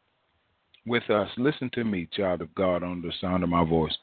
with 0.85 1.09
us. 1.09 1.29
Listen 1.37 1.69
to 1.73 1.83
me, 1.83 2.07
child 2.11 2.41
of 2.41 2.53
God, 2.55 2.83
on 2.83 3.01
the 3.01 3.11
sound 3.19 3.43
of 3.43 3.49
my 3.49 3.63
voice. 3.63 3.95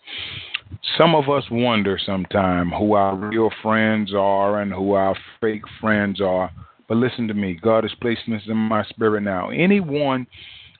Some 0.98 1.14
of 1.14 1.28
us 1.28 1.44
wonder 1.50 1.98
sometimes 2.04 2.72
who 2.78 2.92
our 2.92 3.16
real 3.16 3.50
friends 3.62 4.12
are 4.14 4.60
and 4.60 4.72
who 4.72 4.92
our 4.92 5.16
fake 5.40 5.64
friends 5.80 6.20
are. 6.20 6.50
But 6.88 6.98
listen 6.98 7.26
to 7.28 7.34
me. 7.34 7.58
God 7.60 7.84
is 7.84 7.94
placing 8.00 8.34
this 8.34 8.42
in 8.46 8.56
my 8.56 8.84
spirit 8.84 9.22
now. 9.22 9.48
Anyone 9.50 10.26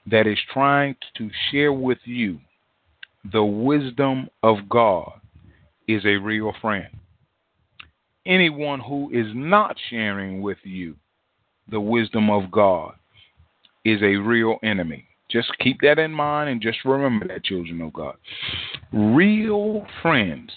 that 0.09 0.27
is 0.27 0.37
trying 0.51 0.95
to 1.17 1.29
share 1.51 1.73
with 1.73 1.97
you 2.05 2.39
the 3.31 3.43
wisdom 3.43 4.29
of 4.43 4.69
God 4.69 5.19
is 5.87 6.05
a 6.05 6.17
real 6.17 6.53
friend. 6.61 6.87
Anyone 8.25 8.79
who 8.79 9.09
is 9.11 9.27
not 9.33 9.75
sharing 9.89 10.41
with 10.41 10.57
you 10.63 10.95
the 11.69 11.79
wisdom 11.79 12.29
of 12.29 12.51
God 12.51 12.93
is 13.83 14.01
a 14.01 14.15
real 14.15 14.57
enemy. 14.63 15.05
Just 15.29 15.51
keep 15.59 15.81
that 15.81 15.99
in 15.99 16.11
mind 16.11 16.49
and 16.49 16.61
just 16.61 16.79
remember 16.85 17.27
that, 17.27 17.43
children 17.43 17.81
of 17.81 17.93
God. 17.93 18.15
Real 18.93 19.85
friends 20.01 20.51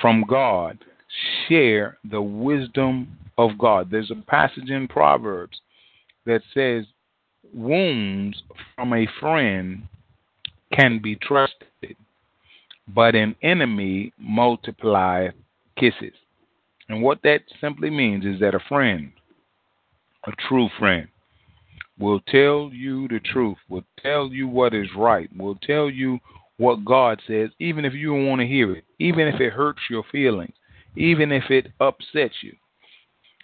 from 0.00 0.24
God 0.28 0.78
share 1.48 1.98
the 2.10 2.20
wisdom 2.20 3.08
of 3.36 3.58
God. 3.58 3.90
There's 3.90 4.10
a 4.10 4.22
passage 4.26 4.70
in 4.70 4.88
Proverbs 4.88 5.60
that 6.26 6.42
says, 6.54 6.84
Wounds 7.54 8.42
from 8.74 8.92
a 8.92 9.06
friend 9.20 9.82
can 10.72 11.00
be 11.02 11.16
trusted, 11.16 11.96
but 12.88 13.14
an 13.14 13.34
enemy 13.42 14.12
multiplies 14.18 15.32
kisses. 15.76 16.14
And 16.88 17.02
what 17.02 17.22
that 17.22 17.40
simply 17.60 17.90
means 17.90 18.24
is 18.24 18.40
that 18.40 18.54
a 18.54 18.60
friend, 18.68 19.12
a 20.26 20.32
true 20.48 20.68
friend, 20.78 21.08
will 21.98 22.20
tell 22.20 22.70
you 22.72 23.08
the 23.08 23.20
truth, 23.20 23.58
will 23.68 23.84
tell 24.02 24.28
you 24.28 24.48
what 24.48 24.74
is 24.74 24.88
right, 24.96 25.28
will 25.36 25.56
tell 25.56 25.90
you 25.90 26.18
what 26.56 26.84
God 26.84 27.20
says, 27.26 27.50
even 27.58 27.84
if 27.84 27.92
you 27.94 28.08
don't 28.08 28.26
want 28.26 28.40
to 28.40 28.46
hear 28.46 28.74
it, 28.74 28.84
even 28.98 29.28
if 29.28 29.40
it 29.40 29.52
hurts 29.52 29.80
your 29.90 30.04
feelings, 30.10 30.54
even 30.96 31.30
if 31.32 31.50
it 31.50 31.68
upsets 31.80 32.34
you. 32.42 32.54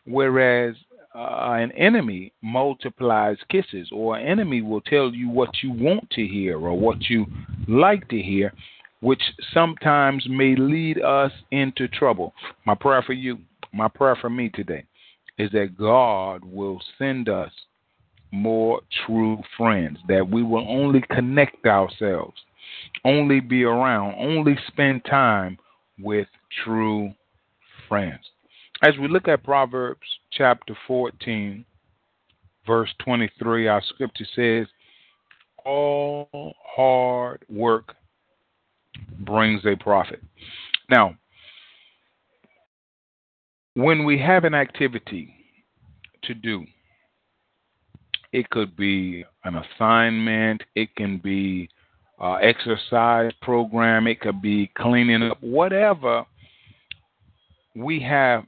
Whereas 0.06 0.74
uh, 1.14 1.52
an 1.58 1.70
enemy 1.72 2.32
multiplies 2.42 3.36
kisses, 3.48 3.88
or 3.92 4.16
an 4.16 4.26
enemy 4.26 4.62
will 4.62 4.80
tell 4.80 5.14
you 5.14 5.28
what 5.28 5.62
you 5.62 5.70
want 5.70 6.10
to 6.10 6.26
hear 6.26 6.58
or 6.58 6.78
what 6.78 7.02
you 7.08 7.26
like 7.68 8.08
to 8.08 8.20
hear, 8.20 8.52
which 9.00 9.22
sometimes 9.52 10.26
may 10.28 10.56
lead 10.56 11.00
us 11.00 11.30
into 11.50 11.86
trouble. 11.88 12.32
My 12.66 12.74
prayer 12.74 13.02
for 13.02 13.12
you, 13.12 13.38
my 13.72 13.88
prayer 13.88 14.16
for 14.20 14.30
me 14.30 14.48
today, 14.48 14.84
is 15.38 15.50
that 15.52 15.78
God 15.78 16.44
will 16.44 16.80
send 16.98 17.28
us 17.28 17.52
more 18.32 18.80
true 19.06 19.38
friends, 19.56 19.98
that 20.08 20.28
we 20.28 20.42
will 20.42 20.66
only 20.68 21.02
connect 21.10 21.64
ourselves, 21.66 22.36
only 23.04 23.38
be 23.38 23.62
around, 23.62 24.14
only 24.18 24.58
spend 24.66 25.04
time 25.04 25.58
with 26.00 26.26
true 26.64 27.12
friends. 27.88 28.24
As 28.82 28.94
we 28.98 29.08
look 29.08 29.28
at 29.28 29.44
Proverbs 29.44 30.06
chapter 30.32 30.76
14, 30.86 31.64
verse 32.66 32.90
23, 33.04 33.68
our 33.68 33.82
scripture 33.88 34.26
says, 34.34 34.66
All 35.64 36.54
hard 36.64 37.44
work 37.48 37.94
brings 39.20 39.64
a 39.64 39.76
profit. 39.76 40.22
Now, 40.90 41.16
when 43.74 44.04
we 44.04 44.18
have 44.18 44.44
an 44.44 44.54
activity 44.54 45.34
to 46.24 46.34
do, 46.34 46.64
it 48.32 48.50
could 48.50 48.76
be 48.76 49.24
an 49.44 49.56
assignment, 49.56 50.62
it 50.74 50.94
can 50.96 51.18
be 51.18 51.68
uh, 52.20 52.34
exercise 52.34 53.32
program, 53.42 54.06
it 54.06 54.20
could 54.20 54.42
be 54.42 54.70
cleaning 54.76 55.22
up, 55.22 55.38
whatever 55.40 56.24
we 57.74 58.00
have. 58.00 58.44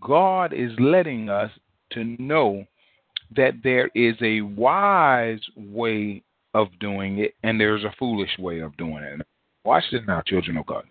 God 0.00 0.52
is 0.52 0.72
letting 0.78 1.28
us 1.28 1.50
to 1.92 2.04
know 2.18 2.64
that 3.36 3.54
there 3.62 3.90
is 3.94 4.16
a 4.20 4.40
wise 4.42 5.40
way 5.56 6.22
of 6.54 6.68
doing 6.80 7.18
it 7.18 7.34
and 7.42 7.58
there's 7.58 7.84
a 7.84 7.94
foolish 7.98 8.38
way 8.38 8.60
of 8.60 8.76
doing 8.76 9.02
it. 9.02 9.26
Watch 9.64 9.84
this 9.90 10.02
now, 10.06 10.22
children 10.26 10.56
of 10.56 10.66
God. 10.66 10.84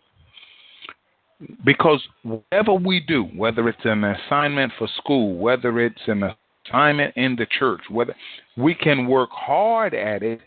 Because 1.65 2.01
whatever 2.23 2.73
we 2.73 2.99
do, 2.99 3.23
whether 3.35 3.67
it's 3.67 3.85
an 3.85 4.03
assignment 4.03 4.71
for 4.77 4.87
school, 4.97 5.37
whether 5.37 5.79
it's 5.79 6.01
an 6.07 6.23
assignment 6.67 7.15
in 7.17 7.35
the 7.35 7.47
church, 7.59 7.81
whether 7.89 8.15
we 8.57 8.75
can 8.75 9.07
work 9.07 9.29
hard 9.31 9.93
at 9.93 10.23
it 10.23 10.39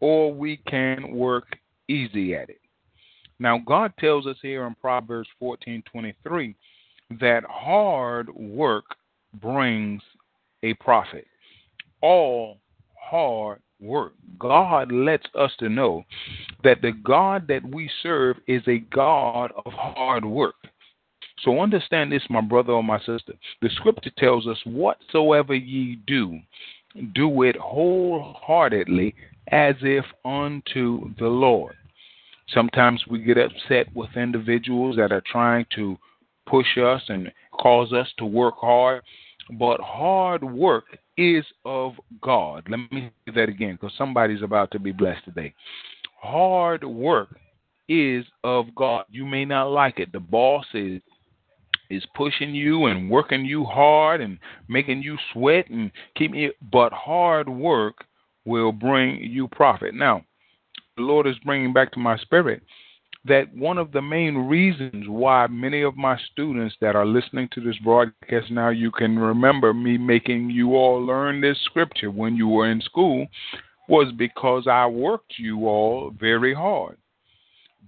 or 0.00 0.32
we 0.32 0.58
can 0.68 1.14
work 1.14 1.56
easy 1.88 2.34
at 2.34 2.48
it. 2.48 2.60
Now 3.38 3.58
God 3.58 3.92
tells 3.98 4.26
us 4.26 4.36
here 4.40 4.66
in 4.66 4.74
Proverbs 4.76 5.28
14:23 5.42 6.54
that 7.20 7.44
hard 7.48 8.34
work 8.34 8.84
brings 9.40 10.02
a 10.62 10.74
profit. 10.74 11.26
All 12.00 12.58
hard 12.98 13.60
work. 13.80 14.14
God 14.38 14.92
lets 14.92 15.26
us 15.38 15.52
to 15.58 15.68
know 15.68 16.04
that 16.62 16.82
the 16.82 16.92
God 16.92 17.46
that 17.48 17.64
we 17.64 17.90
serve 18.02 18.36
is 18.46 18.62
a 18.66 18.78
God 18.78 19.52
of 19.64 19.72
hard 19.72 20.24
work. 20.24 20.54
So 21.42 21.60
understand 21.60 22.10
this, 22.10 22.22
my 22.30 22.40
brother 22.40 22.72
or 22.72 22.82
my 22.82 22.98
sister. 23.00 23.34
The 23.60 23.68
scripture 23.76 24.12
tells 24.16 24.46
us, 24.46 24.58
Whatsoever 24.64 25.54
ye 25.54 25.96
do, 26.06 26.38
do 27.14 27.42
it 27.42 27.56
wholeheartedly 27.56 29.14
as 29.48 29.74
if 29.82 30.04
unto 30.24 31.14
the 31.18 31.26
Lord. 31.26 31.74
Sometimes 32.48 33.04
we 33.08 33.18
get 33.18 33.38
upset 33.38 33.94
with 33.94 34.16
individuals 34.16 34.96
that 34.96 35.12
are 35.12 35.22
trying 35.30 35.66
to 35.74 35.98
push 36.46 36.78
us 36.78 37.02
and 37.08 37.32
cause 37.52 37.92
us 37.92 38.08
to 38.18 38.24
work 38.24 38.54
hard. 38.58 39.02
But 39.58 39.80
hard 39.80 40.42
work 40.42 40.84
is 41.16 41.44
of 41.64 41.92
God. 42.22 42.66
Let 42.68 42.80
me 42.90 43.10
say 43.26 43.34
that 43.34 43.48
again 43.48 43.78
because 43.80 43.96
somebody's 43.96 44.42
about 44.42 44.70
to 44.72 44.78
be 44.78 44.92
blessed 44.92 45.24
today. 45.24 45.54
Hard 46.20 46.84
work 46.84 47.36
is 47.88 48.24
of 48.42 48.74
God. 48.74 49.04
You 49.10 49.26
may 49.26 49.44
not 49.44 49.64
like 49.64 49.98
it. 49.98 50.12
The 50.12 50.20
boss 50.20 50.64
is 50.72 51.00
is 51.90 52.04
pushing 52.16 52.54
you 52.54 52.86
and 52.86 53.10
working 53.10 53.44
you 53.44 53.62
hard 53.62 54.22
and 54.22 54.38
making 54.68 55.02
you 55.02 55.18
sweat 55.32 55.68
and 55.68 55.90
keep 56.16 56.34
you 56.34 56.50
but 56.72 56.92
hard 56.92 57.46
work 57.48 58.04
will 58.46 58.72
bring 58.72 59.22
you 59.22 59.46
profit. 59.48 59.94
Now, 59.94 60.24
the 60.96 61.02
Lord 61.02 61.26
is 61.26 61.36
bringing 61.44 61.72
back 61.72 61.92
to 61.92 61.98
my 61.98 62.16
spirit 62.18 62.62
that 63.26 63.54
one 63.54 63.78
of 63.78 63.92
the 63.92 64.02
main 64.02 64.36
reasons 64.36 65.06
why 65.08 65.46
many 65.46 65.82
of 65.82 65.96
my 65.96 66.18
students 66.32 66.74
that 66.80 66.94
are 66.94 67.06
listening 67.06 67.48
to 67.52 67.60
this 67.60 67.76
broadcast 67.78 68.50
now, 68.50 68.68
you 68.68 68.90
can 68.90 69.18
remember 69.18 69.72
me 69.72 69.96
making 69.96 70.50
you 70.50 70.74
all 70.74 71.04
learn 71.04 71.40
this 71.40 71.58
scripture 71.64 72.10
when 72.10 72.36
you 72.36 72.48
were 72.48 72.70
in 72.70 72.80
school, 72.82 73.26
was 73.88 74.12
because 74.16 74.66
I 74.66 74.86
worked 74.86 75.34
you 75.38 75.66
all 75.66 76.12
very 76.18 76.54
hard. 76.54 76.96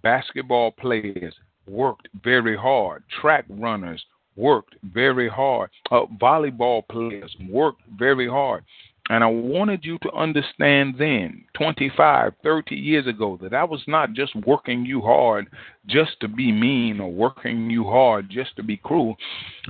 Basketball 0.03 0.73
players 0.73 1.35
worked 1.69 2.09
very 2.23 2.57
hard, 2.57 3.03
track 3.21 3.45
runners 3.49 4.05
worked 4.37 4.77
very 4.93 5.29
hard, 5.29 5.71
uh, 5.91 6.03
volleyball 6.21 6.83
players 6.89 7.35
worked 7.49 7.83
very 7.99 8.29
hard. 8.29 8.65
And 9.09 9.23
I 9.23 9.29
wanted 9.29 9.85
you 9.85 9.99
to 9.99 10.13
understand 10.13 10.97
then, 10.99 11.45
25, 11.57 12.33
30 12.43 12.75
years 12.75 13.07
ago, 13.07 13.39
that 13.41 13.55
I 13.55 13.63
was 13.63 13.83
not 13.87 14.13
just 14.15 14.35
working 14.47 14.85
you 14.85 15.01
hard 15.01 15.49
just 15.87 16.19
to 16.21 16.29
be 16.29 16.51
mean 16.51 16.99
or 17.01 17.13
working 17.13 17.71
you 17.71 17.85
hard 17.85 18.29
just 18.29 18.57
to 18.57 18.65
be 18.65 18.77
cruel, 18.77 19.17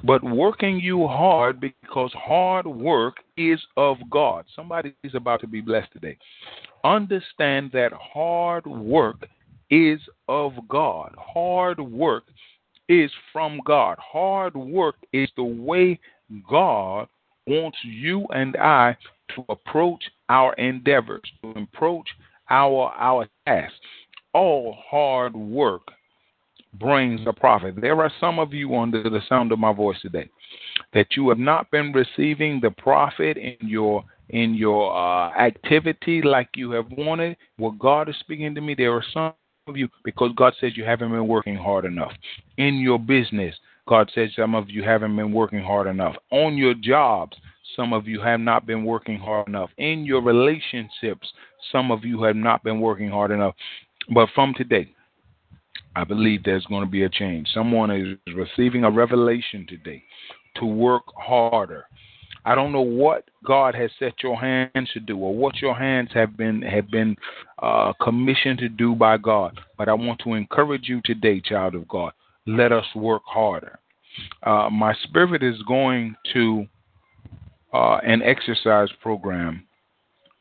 but 0.05 0.25
working 0.25 0.81
you 0.81 1.07
hard 1.07 1.61
because 1.61 2.13
hard 2.15 2.67
work 2.67 3.17
is 3.37 3.61
of 3.77 3.99
God. 4.11 4.47
Somebody 4.55 4.95
is 5.05 5.15
about 5.15 5.41
to 5.43 5.47
be 5.47 5.61
blessed 5.61 5.93
today. 5.93 6.17
Understand 6.83 7.71
that 7.73 7.93
hard 7.93 8.67
work 8.67 9.29
is 9.71 10.01
of 10.29 10.53
God. 10.69 11.15
Hard 11.19 11.79
work 11.79 12.25
is 12.89 13.11
from 13.33 13.61
God. 13.67 13.99
Hard 13.99 14.57
work 14.57 14.97
is 15.13 15.29
the 15.37 15.45
way 15.45 15.99
God 16.49 17.09
wants 17.47 17.79
you 17.85 18.27
and 18.31 18.57
I 18.57 18.97
to 19.35 19.45
approach 19.49 20.05
our 20.29 20.53
endeavors, 20.55 21.23
to 21.43 21.51
approach 21.51 22.09
our 22.51 22.93
our 22.97 23.27
tasks. 23.47 23.75
All 24.33 24.77
hard 24.91 25.35
work 25.35 25.83
brings 26.79 27.21
a 27.27 27.33
profit. 27.33 27.81
There 27.81 28.01
are 28.03 28.13
some 28.21 28.39
of 28.39 28.53
you 28.53 28.77
under 28.77 29.03
the 29.03 29.21
sound 29.29 29.53
of 29.53 29.59
my 29.59 29.73
voice 29.73 30.01
today 30.03 30.29
that 30.93 31.17
you 31.17 31.29
have 31.31 31.39
not 31.39 31.71
been 31.71 31.93
receiving 31.93 32.61
the 32.61 32.71
profit 32.71 33.37
in 33.37 33.57
your 33.61 34.05
in 34.31 34.55
your 34.55 34.95
uh, 34.97 35.31
activity 35.39 36.21
like 36.23 36.49
you 36.57 36.71
have 36.73 36.91
wanted. 36.91 37.37
What 37.59 37.79
God 37.79 38.09
is 38.09 38.17
speaking 38.21 38.55
to 38.55 38.61
me, 38.61 38.75
there 38.75 38.93
are 38.93 39.05
some 39.13 39.33
of 39.67 39.77
you 39.77 39.89
because 40.05 40.33
God 40.37 40.55
says 40.61 40.77
you 40.77 40.85
haven't 40.85 41.11
been 41.11 41.29
working 41.29 41.57
hard 41.57 41.85
enough 41.85 42.13
in 42.57 42.77
your 42.77 42.99
business. 42.99 43.55
God 43.89 44.11
says 44.15 44.31
some 44.35 44.55
of 44.55 44.69
you 44.69 44.83
haven't 44.83 45.15
been 45.15 45.33
working 45.33 45.63
hard 45.63 45.87
enough 45.87 46.17
on 46.31 46.57
your 46.57 46.75
jobs. 46.75 47.37
Some 47.75 47.93
of 47.93 48.07
you 48.07 48.21
have 48.21 48.41
not 48.41 48.67
been 48.67 48.85
working 48.85 49.19
hard 49.19 49.49
enough. 49.49 49.71
In 49.79 50.05
your 50.05 50.23
relationships, 50.23 51.29
some 51.73 51.91
of 51.91 52.05
you 52.05 52.23
have 52.23 52.37
not 52.37 52.63
been 52.63 52.81
working 52.81 53.11
hard 53.11 53.31
enough. 53.31 53.55
But 54.15 54.29
from 54.35 54.55
today, 54.55 54.95
I 55.97 56.05
believe 56.05 56.45
there's 56.45 56.67
going 56.67 56.85
to 56.85 56.91
be 56.91 57.05
a 57.05 57.09
change. 57.09 57.49
Someone 57.53 57.91
is 57.91 58.35
receiving 58.35 58.85
a 58.85 58.91
revelation 58.91 59.67
today 59.69 60.03
to 60.57 60.67
work 60.67 61.05
harder. 61.17 61.87
I 62.45 62.55
don't 62.55 62.71
know 62.71 62.83
what 62.83 63.25
God 63.45 63.75
has 63.75 63.91
set 63.99 64.23
your 64.23 64.37
hands 64.37 64.91
to 64.93 65.01
do 65.01 65.19
or 65.19 65.35
what 65.35 65.57
your 65.61 65.75
hands 65.75 66.11
have 66.15 66.37
been 66.37 66.63
have 66.63 66.91
been 66.91 67.17
uh, 67.61 67.93
commissioned 68.01 68.61
to 68.61 68.69
do 68.69 68.95
by 68.95 69.17
God, 69.17 69.59
but 69.77 69.89
I 69.89 69.95
want 69.95 70.21
to 70.25 70.35
encourage 70.35 70.89
you 70.89 71.01
today, 71.05 71.41
child 71.41 71.75
of 71.75 71.89
God. 71.89 72.13
Let 72.47 72.71
us 72.71 72.85
work 72.95 73.23
harder. 73.25 73.81
Uh, 74.45 74.69
my 74.71 74.95
spirit 75.03 75.43
is 75.43 75.61
going 75.67 76.15
to 76.35 76.67
uh, 77.73 77.97
an 77.97 78.23
exercise 78.23 78.89
program 79.03 79.67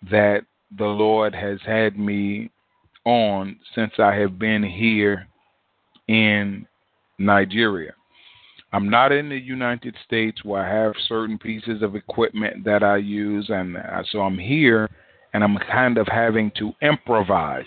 that 0.09 0.41
the 0.77 0.85
Lord 0.85 1.33
has 1.33 1.59
had 1.65 1.97
me 1.97 2.51
on 3.05 3.57
since 3.73 3.93
I 3.99 4.15
have 4.15 4.39
been 4.39 4.63
here 4.63 5.27
in 6.07 6.65
Nigeria. 7.17 7.93
I'm 8.73 8.89
not 8.89 9.11
in 9.11 9.29
the 9.29 9.39
United 9.39 9.95
States 10.05 10.43
where 10.43 10.65
I 10.65 10.83
have 10.83 10.93
certain 11.07 11.37
pieces 11.37 11.81
of 11.81 11.95
equipment 11.95 12.65
that 12.65 12.83
I 12.83 12.97
use, 12.97 13.45
and 13.49 13.77
uh, 13.77 14.03
so 14.11 14.19
I'm 14.19 14.37
here 14.37 14.89
and 15.33 15.43
I'm 15.43 15.57
kind 15.71 15.97
of 15.97 16.07
having 16.07 16.51
to 16.57 16.71
improvise. 16.81 17.65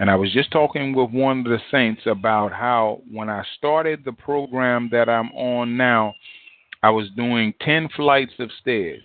And 0.00 0.10
I 0.10 0.16
was 0.16 0.32
just 0.32 0.50
talking 0.50 0.92
with 0.94 1.10
one 1.10 1.40
of 1.40 1.44
the 1.44 1.60
saints 1.70 2.02
about 2.06 2.52
how 2.52 3.02
when 3.10 3.28
I 3.28 3.44
started 3.58 4.04
the 4.04 4.12
program 4.12 4.88
that 4.90 5.08
I'm 5.08 5.30
on 5.32 5.76
now, 5.76 6.14
I 6.82 6.90
was 6.90 7.08
doing 7.16 7.54
10 7.60 7.90
flights 7.96 8.32
of 8.38 8.50
stairs 8.60 9.02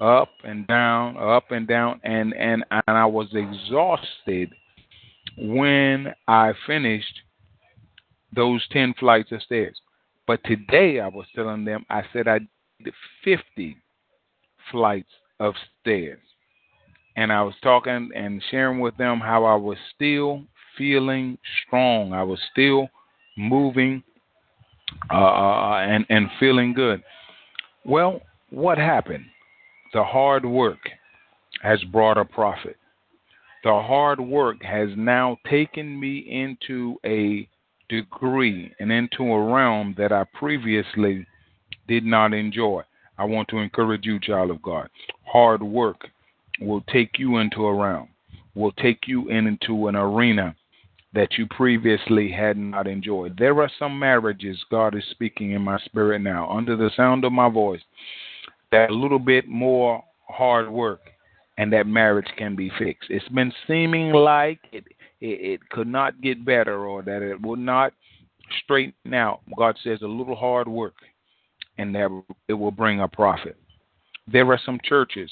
up 0.00 0.30
and 0.44 0.66
down, 0.66 1.16
up 1.16 1.50
and 1.50 1.66
down, 1.66 2.00
and 2.04 2.34
and 2.34 2.64
and 2.70 2.82
I 2.86 3.06
was 3.06 3.28
exhausted 3.32 4.52
when 5.36 6.14
I 6.26 6.52
finished 6.66 7.20
those 8.34 8.66
ten 8.70 8.94
flights 8.98 9.32
of 9.32 9.42
stairs. 9.42 9.80
But 10.26 10.44
today 10.44 11.00
I 11.00 11.08
was 11.08 11.26
telling 11.34 11.64
them, 11.64 11.84
I 11.90 12.02
said 12.12 12.28
I 12.28 12.40
did 12.84 12.94
50 13.24 13.76
flights 14.70 15.10
of 15.40 15.54
stairs, 15.80 16.20
and 17.16 17.32
I 17.32 17.42
was 17.42 17.54
talking 17.62 18.10
and 18.14 18.42
sharing 18.50 18.80
with 18.80 18.96
them 18.98 19.18
how 19.18 19.44
I 19.44 19.56
was 19.56 19.78
still 19.94 20.44
feeling 20.76 21.38
strong. 21.66 22.12
I 22.12 22.22
was 22.22 22.38
still 22.52 22.88
moving 23.36 24.02
uh, 25.10 25.14
uh 25.14 25.78
and 25.80 26.06
and 26.08 26.28
feeling 26.38 26.72
good. 26.72 27.02
Well, 27.84 28.20
what 28.50 28.78
happened? 28.78 29.24
The 29.92 30.04
hard 30.04 30.44
work 30.44 30.78
has 31.62 31.82
brought 31.84 32.18
a 32.18 32.24
profit. 32.24 32.76
The 33.64 33.70
hard 33.70 34.20
work 34.20 34.62
has 34.62 34.90
now 34.96 35.38
taken 35.48 35.98
me 35.98 36.18
into 36.18 36.96
a 37.04 37.48
degree 37.88 38.72
and 38.78 38.92
into 38.92 39.24
a 39.24 39.52
realm 39.52 39.94
that 39.98 40.12
I 40.12 40.24
previously 40.38 41.26
did 41.88 42.04
not 42.04 42.34
enjoy. 42.34 42.82
I 43.16 43.24
want 43.24 43.48
to 43.48 43.58
encourage 43.58 44.04
you, 44.04 44.20
child 44.20 44.50
of 44.50 44.62
God. 44.62 44.88
Hard 45.24 45.62
work 45.62 46.06
will 46.60 46.82
take 46.92 47.18
you 47.18 47.38
into 47.38 47.66
a 47.66 47.74
realm, 47.74 48.08
will 48.54 48.72
take 48.72 49.08
you 49.08 49.28
into 49.30 49.88
an 49.88 49.96
arena 49.96 50.54
that 51.14 51.38
you 51.38 51.46
previously 51.46 52.30
had 52.30 52.56
not 52.56 52.86
enjoyed. 52.86 53.36
There 53.38 53.60
are 53.62 53.70
some 53.78 53.98
marriages, 53.98 54.58
God 54.70 54.94
is 54.94 55.04
speaking 55.10 55.52
in 55.52 55.62
my 55.62 55.78
spirit 55.80 56.20
now, 56.20 56.50
under 56.50 56.76
the 56.76 56.90
sound 56.96 57.24
of 57.24 57.32
my 57.32 57.48
voice, 57.48 57.80
that 58.70 58.90
a 58.90 58.94
little 58.94 59.18
bit 59.18 59.48
more 59.48 60.02
hard 60.28 60.70
work 60.70 61.00
and 61.56 61.72
that 61.72 61.86
marriage 61.86 62.28
can 62.36 62.54
be 62.54 62.70
fixed. 62.78 63.10
It's 63.10 63.28
been 63.30 63.52
seeming 63.66 64.12
like 64.12 64.60
it, 64.70 64.84
it, 65.20 65.26
it 65.60 65.68
could 65.70 65.88
not 65.88 66.20
get 66.20 66.44
better 66.44 66.86
or 66.86 67.02
that 67.02 67.22
it 67.22 67.40
would 67.40 67.58
not 67.58 67.92
straighten 68.62 69.14
out. 69.14 69.40
God 69.56 69.76
says 69.82 70.00
a 70.02 70.06
little 70.06 70.36
hard 70.36 70.68
work 70.68 70.94
and 71.78 71.94
that 71.94 72.10
it 72.48 72.54
will 72.54 72.70
bring 72.70 73.00
a 73.00 73.08
profit. 73.08 73.56
There 74.30 74.46
are 74.52 74.60
some 74.64 74.78
churches 74.84 75.30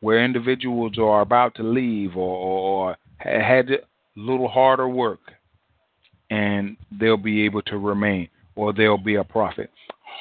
where 0.00 0.24
individuals 0.24 0.98
are 0.98 1.22
about 1.22 1.54
to 1.56 1.62
leave 1.62 2.16
or, 2.16 2.36
or 2.36 2.96
had 3.18 3.68
little 4.16 4.48
harder 4.48 4.88
work 4.88 5.20
and 6.30 6.76
they'll 6.90 7.16
be 7.16 7.44
able 7.44 7.62
to 7.62 7.78
remain 7.78 8.28
or 8.54 8.72
they'll 8.72 8.98
be 8.98 9.16
a 9.16 9.24
profit. 9.24 9.70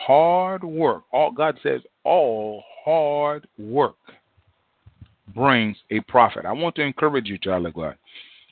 Hard 0.05 0.63
work. 0.63 1.03
All 1.11 1.31
God 1.31 1.57
says 1.63 1.81
all 2.03 2.63
hard 2.83 3.47
work 3.57 3.95
brings 5.33 5.77
a 5.89 6.01
profit. 6.01 6.45
I 6.45 6.51
want 6.51 6.75
to 6.75 6.81
encourage 6.81 7.27
you, 7.27 7.37
child 7.37 7.65
of 7.65 7.73
God, 7.73 7.95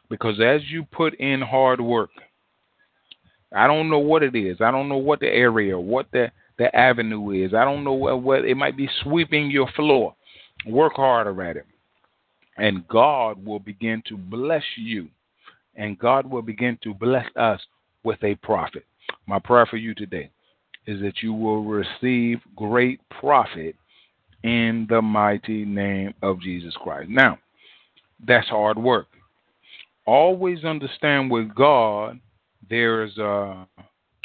because 0.09 0.39
as 0.39 0.61
you 0.69 0.83
put 0.91 1.13
in 1.15 1.41
hard 1.41 1.79
work, 1.79 2.09
I 3.55 3.67
don't 3.67 3.89
know 3.89 3.99
what 3.99 4.23
it 4.23 4.35
is. 4.35 4.57
I 4.61 4.71
don't 4.71 4.89
know 4.89 4.97
what 4.97 5.19
the 5.19 5.27
area, 5.27 5.79
what 5.79 6.07
the 6.11 6.31
the 6.57 6.75
avenue 6.75 7.31
is. 7.31 7.53
I 7.53 7.65
don't 7.65 7.83
know 7.83 7.93
what, 7.93 8.21
what 8.21 8.45
it 8.45 8.55
might 8.55 8.77
be 8.77 8.89
sweeping 9.01 9.49
your 9.49 9.67
floor. 9.75 10.15
Work 10.67 10.93
harder 10.95 11.41
at 11.43 11.57
it. 11.57 11.65
And 12.57 12.87
God 12.87 13.43
will 13.43 13.59
begin 13.59 14.03
to 14.07 14.17
bless 14.17 14.63
you. 14.77 15.07
And 15.75 15.97
God 15.97 16.29
will 16.29 16.41
begin 16.41 16.77
to 16.83 16.93
bless 16.93 17.25
us 17.35 17.61
with 18.03 18.23
a 18.23 18.35
profit. 18.35 18.85
My 19.27 19.39
prayer 19.39 19.65
for 19.65 19.77
you 19.77 19.93
today 19.95 20.29
is 20.85 21.01
that 21.01 21.21
you 21.21 21.33
will 21.33 21.63
receive 21.63 22.39
great 22.55 22.99
profit 23.09 23.75
in 24.43 24.85
the 24.89 25.01
mighty 25.01 25.65
name 25.65 26.13
of 26.21 26.41
Jesus 26.41 26.75
Christ. 26.81 27.09
Now, 27.09 27.39
that's 28.25 28.47
hard 28.49 28.77
work. 28.77 29.07
Always 30.05 30.65
understand 30.65 31.31
with 31.31 31.55
God, 31.55 32.19
there's 32.69 33.17
a 33.17 33.65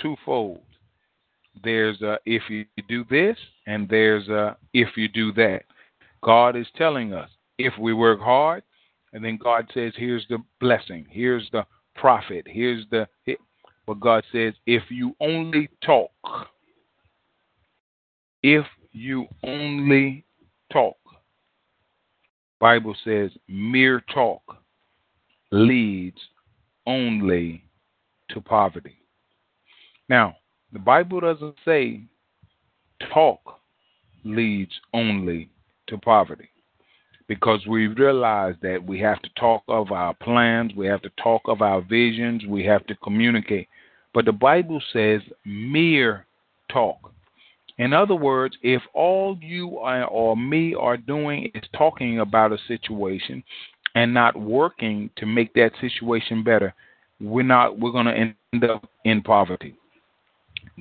twofold. 0.01 0.61
There's 1.63 2.01
a 2.03 2.19
if 2.27 2.43
you 2.49 2.65
do 2.89 3.05
this, 3.11 3.37
and 3.67 3.89
there's 3.89 4.29
a 4.29 4.57
if 4.73 4.97
you 4.97 5.09
do 5.09 5.33
that. 5.35 5.63
God 6.23 6.57
is 6.57 6.67
telling 6.77 7.13
us 7.13 7.31
if 7.59 7.77
we 7.79 7.93
work 7.93 8.21
hard, 8.21 8.63
and 9.13 9.25
then 9.25 9.39
God 9.43 9.67
says, 9.73 9.93
here's 9.97 10.27
the 10.29 10.39
blessing, 10.61 11.07
here's 11.09 11.49
the 11.53 11.65
profit, 11.95 12.47
here's 12.49 12.85
the. 12.91 13.07
But 13.87 14.01
God 14.01 14.25
says, 14.33 14.53
if 14.67 14.83
you 14.91 15.17
only 15.21 15.69
talk, 15.85 16.11
if 18.43 18.67
you 18.93 19.27
only 19.43 20.25
talk. 20.73 20.97
Bible 22.61 22.95
says 23.05 23.31
mere 23.47 24.03
talk 24.13 24.43
leads 25.53 26.19
only 26.87 27.65
to 28.31 28.41
poverty. 28.41 28.99
Now, 30.09 30.37
the 30.73 30.81
Bible 30.81 31.21
doesn't 31.21 31.55
say 31.65 32.03
talk 33.15 33.41
leads 34.25 34.73
only 34.93 35.51
to 35.87 35.97
poverty 35.97 36.51
because 37.29 37.67
we 37.67 37.87
realize 37.89 38.55
that 38.63 38.83
we 38.83 38.99
have 39.01 39.21
to 39.23 39.29
talk 39.39 39.63
of 39.69 39.93
our 39.93 40.15
plans, 40.15 40.73
we 40.75 40.87
have 40.87 41.03
to 41.03 41.11
talk 41.23 41.43
of 41.45 41.61
our 41.61 41.83
visions, 41.83 42.45
we 42.47 42.65
have 42.65 42.87
to 42.87 42.95
communicate. 42.97 43.69
But 44.15 44.25
the 44.25 44.33
Bible 44.33 44.83
says 44.93 45.21
mere 45.45 46.27
talk. 46.73 47.13
In 47.77 47.93
other 47.93 48.17
words, 48.17 48.57
if 48.63 48.83
all 48.95 49.39
you 49.41 49.69
or 49.69 50.37
me 50.37 50.75
are 50.75 50.97
doing 50.97 51.51
is 51.55 51.63
talking 51.77 52.19
about 52.19 52.53
a 52.53 52.59
situation 52.67 53.45
and 53.95 54.13
not 54.13 54.37
working 54.37 55.11
to 55.17 55.27
make 55.27 55.55
that 55.55 55.71
situation 55.81 56.43
better, 56.43 56.75
we're 57.21 57.45
not 57.45 57.79
we're 57.79 57.93
going 57.93 58.07
to 58.07 58.35
end 58.53 58.65
up 58.65 58.89
in 59.05 59.23
poverty. 59.23 59.77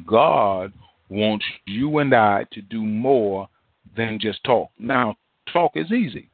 God 0.08 0.74
wants 1.10 1.46
you 1.66 2.00
and 2.00 2.14
I 2.14 2.46
to 2.54 2.62
do 2.62 2.82
more 2.82 3.48
than 3.96 4.20
just 4.20 4.44
talk. 4.44 4.70
Now, 4.80 5.16
talk 5.52 5.74
is 5.76 5.92
easy. 5.92 6.30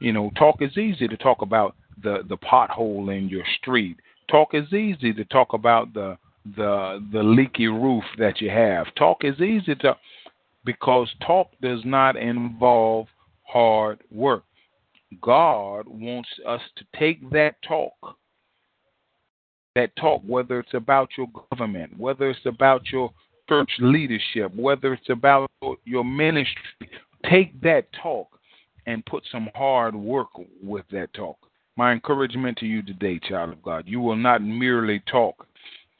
You 0.00 0.12
know, 0.12 0.30
talk 0.36 0.60
is 0.60 0.76
easy 0.76 1.08
to 1.08 1.16
talk 1.16 1.42
about 1.42 1.76
the 2.02 2.24
the 2.28 2.36
pothole 2.36 3.16
in 3.16 3.28
your 3.28 3.44
street. 3.60 3.96
Talk 4.30 4.54
is 4.54 4.72
easy 4.72 5.12
to 5.12 5.24
talk 5.26 5.52
about 5.52 5.94
the 5.94 6.18
the 6.56 7.04
the 7.12 7.22
leaky 7.22 7.68
roof 7.68 8.04
that 8.18 8.40
you 8.40 8.50
have. 8.50 8.86
Talk 8.96 9.24
is 9.24 9.40
easy 9.40 9.74
to 9.76 9.96
because 10.64 11.08
talk 11.26 11.48
does 11.62 11.80
not 11.84 12.16
involve 12.16 13.06
hard 13.44 14.00
work. 14.10 14.44
God 15.20 15.86
wants 15.86 16.28
us 16.46 16.60
to 16.76 16.84
take 16.98 17.30
that 17.30 17.56
talk, 17.66 18.16
that 19.74 19.94
talk, 19.96 20.22
whether 20.26 20.58
it's 20.58 20.74
about 20.74 21.10
your 21.16 21.28
government, 21.50 21.96
whether 21.98 22.30
it's 22.30 22.46
about 22.46 22.90
your 22.90 23.12
church 23.48 23.70
leadership, 23.78 24.54
whether 24.56 24.94
it's 24.94 25.10
about 25.10 25.50
your 25.84 26.04
ministry, 26.04 26.90
take 27.30 27.60
that 27.60 27.86
talk 28.02 28.28
and 28.86 29.04
put 29.06 29.24
some 29.30 29.48
hard 29.54 29.94
work 29.94 30.28
with 30.62 30.84
that 30.92 31.12
talk. 31.14 31.36
My 31.76 31.92
encouragement 31.92 32.58
to 32.58 32.66
you 32.66 32.82
today, 32.82 33.18
child 33.18 33.50
of 33.50 33.62
God, 33.62 33.84
you 33.86 34.00
will 34.00 34.16
not 34.16 34.42
merely 34.42 35.02
talk 35.10 35.46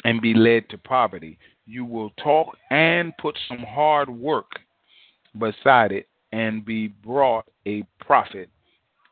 and 0.05 0.21
be 0.21 0.35
led 0.35 0.69
to 0.71 0.79
poverty. 0.79 1.39
You 1.67 1.85
will 1.85 2.11
talk 2.23 2.57
and 2.71 3.17
put 3.19 3.37
some 3.49 3.65
hard 3.67 4.09
work 4.09 4.51
beside 5.39 5.93
it 5.93 6.09
and 6.33 6.65
be 6.65 6.89
brought 6.89 7.47
a 7.67 7.85
profit 8.01 8.49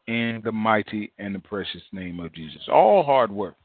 in 0.07 0.41
the 0.45 0.53
mighty 0.53 1.13
and 1.19 1.35
the 1.35 1.39
precious 1.39 1.83
name 1.93 2.21
of 2.21 2.33
Jesus. 2.33 2.63
All 2.71 3.03
hard 3.03 3.31
work. 3.31 3.57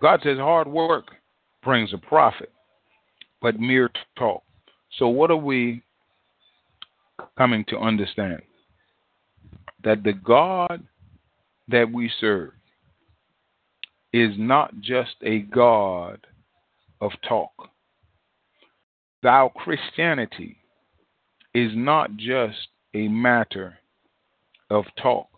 God 0.00 0.20
says 0.22 0.38
hard 0.38 0.68
work 0.68 1.06
brings 1.62 1.92
a 1.92 1.98
profit, 1.98 2.52
but 3.40 3.58
mere 3.58 3.90
talk. 4.18 4.42
So, 4.98 5.08
what 5.08 5.30
are 5.30 5.36
we 5.36 5.82
coming 7.38 7.64
to 7.68 7.78
understand? 7.78 8.42
That 9.84 10.02
the 10.02 10.12
God 10.12 10.82
that 11.68 11.90
we 11.92 12.10
serve 12.20 12.52
is 14.12 14.32
not 14.38 14.80
just 14.80 15.16
a 15.22 15.40
God 15.40 16.26
of 17.00 17.12
talk. 17.28 17.52
Thou 19.22 19.50
Christianity 19.54 20.56
is 21.54 21.72
not 21.74 22.16
just 22.16 22.68
a 22.94 23.08
matter 23.08 23.78
of 24.70 24.84
talk, 25.00 25.28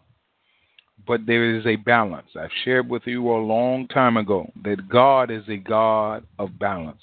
but 1.07 1.27
there 1.27 1.57
is 1.57 1.67
a 1.67 1.77
balance. 1.77 2.29
I've 2.39 2.51
shared 2.65 2.89
with 2.89 3.03
you 3.07 3.31
a 3.31 3.39
long 3.39 3.87
time 3.89 4.17
ago 4.17 4.51
that 4.65 4.89
God 4.89 5.31
is 5.31 5.45
a 5.49 5.57
God 5.57 6.25
of 6.39 6.59
balance. 6.59 7.03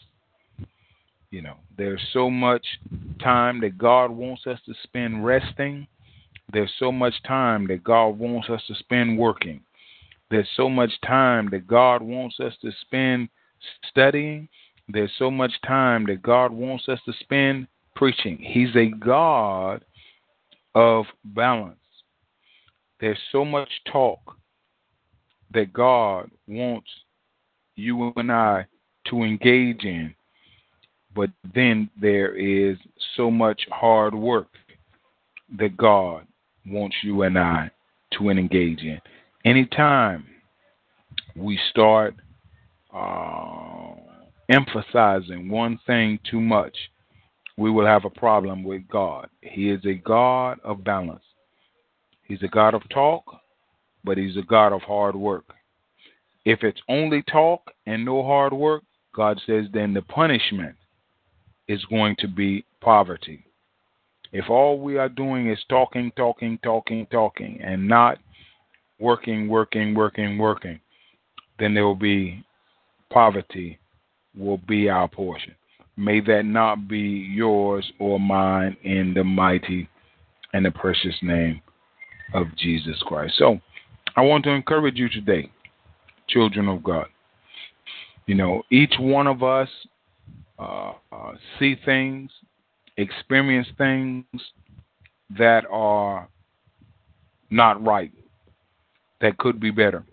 You 1.31 1.41
know, 1.41 1.55
there's 1.77 2.01
so 2.13 2.29
much 2.29 2.65
time 3.21 3.61
that 3.61 3.77
God 3.77 4.11
wants 4.11 4.45
us 4.45 4.59
to 4.67 4.73
spend 4.83 5.25
resting. 5.25 5.87
There's 6.51 6.73
so 6.77 6.91
much 6.91 7.13
time 7.25 7.67
that 7.67 7.83
God 7.83 8.17
wants 8.17 8.49
us 8.49 8.61
to 8.67 8.75
spend 8.75 9.17
working. 9.17 9.61
There's 10.29 10.49
so 10.55 10.69
much 10.69 10.91
time 11.05 11.49
that 11.51 11.67
God 11.67 12.01
wants 12.01 12.39
us 12.39 12.53
to 12.61 12.71
spend 12.81 13.29
studying. 13.89 14.49
There's 14.87 15.11
so 15.17 15.31
much 15.31 15.51
time 15.65 16.05
that 16.07 16.21
God 16.21 16.51
wants 16.51 16.89
us 16.89 16.99
to 17.05 17.13
spend 17.21 17.67
preaching. 17.95 18.37
He's 18.37 18.75
a 18.75 18.87
God 18.87 19.83
of 20.75 21.05
balance. 21.23 21.77
There's 22.99 23.19
so 23.31 23.45
much 23.45 23.69
talk 23.91 24.37
that 25.53 25.71
God 25.71 26.29
wants 26.47 26.89
you 27.75 28.11
and 28.15 28.31
I 28.31 28.65
to 29.09 29.23
engage 29.23 29.83
in, 29.83 30.13
but 31.15 31.29
then 31.53 31.89
there 31.99 32.35
is 32.35 32.77
so 33.15 33.29
much 33.29 33.61
hard 33.71 34.15
work 34.15 34.47
that 35.57 35.77
God 35.77 36.25
wants 36.65 36.95
you 37.03 37.23
and 37.23 37.37
I 37.37 37.71
to 38.17 38.29
engage 38.29 38.81
in. 38.81 38.99
Anytime 39.45 40.25
we 41.35 41.59
start 41.69 42.15
uh, 42.93 43.95
emphasizing 44.49 45.49
one 45.49 45.79
thing 45.85 46.19
too 46.29 46.39
much, 46.39 46.75
we 47.57 47.69
will 47.69 47.85
have 47.85 48.05
a 48.05 48.09
problem 48.09 48.63
with 48.63 48.87
God. 48.87 49.29
He 49.41 49.69
is 49.69 49.83
a 49.85 49.93
God 49.93 50.59
of 50.63 50.83
balance. 50.83 51.23
He's 52.23 52.41
a 52.41 52.47
God 52.47 52.73
of 52.73 52.87
talk, 52.89 53.23
but 54.03 54.17
He's 54.17 54.37
a 54.37 54.41
God 54.41 54.73
of 54.73 54.81
hard 54.81 55.15
work. 55.15 55.45
If 56.45 56.63
it's 56.63 56.81
only 56.89 57.23
talk 57.23 57.71
and 57.85 58.03
no 58.03 58.23
hard 58.23 58.53
work, 58.53 58.83
God 59.15 59.39
says 59.45 59.65
then 59.73 59.93
the 59.93 60.01
punishment 60.01 60.75
is 61.67 61.83
going 61.85 62.15
to 62.19 62.27
be 62.27 62.65
poverty. 62.81 63.45
If 64.33 64.49
all 64.49 64.79
we 64.79 64.97
are 64.97 65.09
doing 65.09 65.49
is 65.49 65.59
talking, 65.69 66.11
talking, 66.17 66.59
talking, 66.63 67.05
talking, 67.11 67.59
and 67.63 67.87
not 67.87 68.17
working, 68.99 69.47
working, 69.47 69.93
working, 69.93 70.39
working, 70.39 70.79
then 71.59 71.75
there 71.75 71.85
will 71.85 71.95
be 71.95 72.43
poverty 73.11 73.79
will 74.35 74.57
be 74.57 74.89
our 74.89 75.07
portion. 75.07 75.53
May 75.95 76.19
that 76.21 76.45
not 76.45 76.87
be 76.87 76.97
yours 76.99 77.89
or 77.99 78.19
mine 78.19 78.75
in 78.83 79.13
the 79.13 79.23
mighty 79.23 79.87
and 80.53 80.65
the 80.65 80.71
precious 80.71 81.15
name 81.21 81.61
of 82.33 82.47
Jesus 82.57 82.97
Christ. 83.05 83.35
So 83.37 83.59
I 84.15 84.21
want 84.21 84.43
to 84.45 84.49
encourage 84.49 84.97
you 84.97 85.09
today, 85.09 85.51
children 86.27 86.67
of 86.67 86.83
God. 86.83 87.05
You 88.25 88.33
know, 88.33 88.63
each 88.71 88.93
one 88.97 89.27
of 89.27 89.43
us 89.43 89.69
uh, 90.57 90.93
uh, 91.11 91.33
see 91.59 91.75
things, 91.85 92.31
experience 92.97 93.67
things 93.77 94.25
that 95.37 95.65
are 95.69 96.27
not 97.49 97.83
right, 97.83 98.11
that 99.21 99.37
could 99.37 99.59
be 99.59 99.71
better. 99.71 100.03